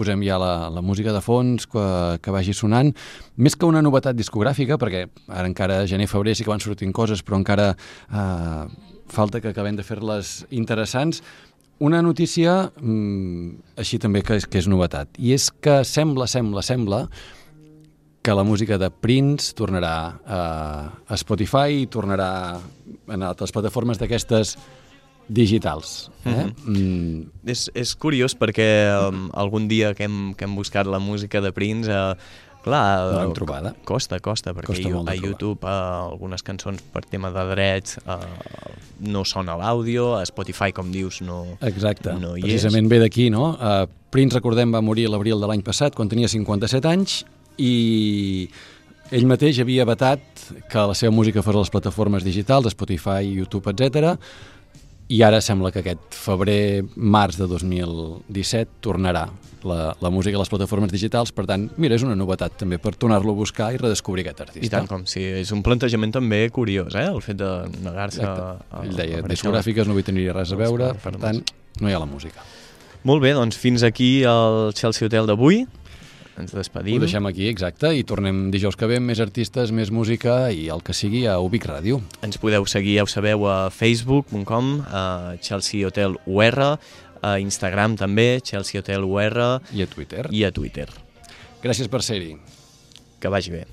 [0.00, 1.84] posem ja la, la música de fons que,
[2.22, 2.92] que vagi sonant.
[3.36, 7.40] Més que una novetat discogràfica, perquè ara encara gener-febrer sí que van sortint coses, però
[7.40, 8.64] encara uh,
[9.12, 11.20] falta que acabem de fer-les interessants.
[11.80, 16.64] Una notícia mm, així també que és, que és novetat, i és que sembla, sembla,
[16.64, 17.04] sembla
[18.20, 20.40] que la música de Prince tornarà a,
[21.08, 22.60] a Spotify i tornarà
[23.08, 24.58] en altres plataformes d'aquestes
[25.30, 26.10] digitals.
[26.24, 26.30] Eh?
[26.66, 27.26] Mm -hmm.
[27.46, 31.52] És, és curiós perquè um, algun dia que hem, que hem buscat la música de
[31.52, 32.14] Prince, uh,
[32.62, 33.74] clar, No l'hem eh, trobada.
[33.84, 35.14] costa, costa, perquè Costa a trobar.
[35.14, 38.18] YouTube uh, algunes cançons per tema de drets uh,
[39.00, 43.56] no sona l'àudio, a Spotify, com dius, no, Exacte, no hi precisament ve d'aquí, no?
[43.56, 47.24] Uh, Prince, recordem, va morir a l'abril de l'any passat, quan tenia 57 anys,
[47.56, 48.50] i
[49.10, 50.20] ell mateix havia vetat
[50.70, 54.18] que la seva música fos a les plataformes digitals, Spotify, YouTube, etc.
[55.10, 59.24] I ara sembla que aquest febrer, març de 2017 tornarà
[59.66, 62.92] la, la música a les plataformes digitals, per tant, mira, és una novetat també per
[62.94, 64.68] tornar-lo a buscar i redescobrir aquest artista.
[64.68, 67.08] I tant, com si és un plantejament també curiós, eh?
[67.10, 67.50] el fet de
[67.82, 68.54] negar-se a.
[68.84, 71.42] Ell deia, discogràfiques no hi tindria res a veure, per tant,
[71.80, 72.46] no hi ha la música.
[73.02, 75.64] Molt bé, doncs fins aquí el Chelsea Hotel d'avui.
[76.40, 76.96] Ens despedim.
[76.96, 80.68] Ho deixem aquí, exacte, i tornem dijous que ve amb més artistes, més música i
[80.72, 82.00] el que sigui a Ubic Ràdio.
[82.24, 85.04] Ens podeu seguir, ja ho sabeu, a facebook.com, a
[85.44, 86.70] Chelsea Hotel UR,
[87.20, 90.24] a Instagram també, Chelsea Hotel UR, I a Twitter.
[90.32, 90.88] i a Twitter.
[91.60, 92.34] Gràcies per ser-hi.
[93.20, 93.66] Que vagi bé.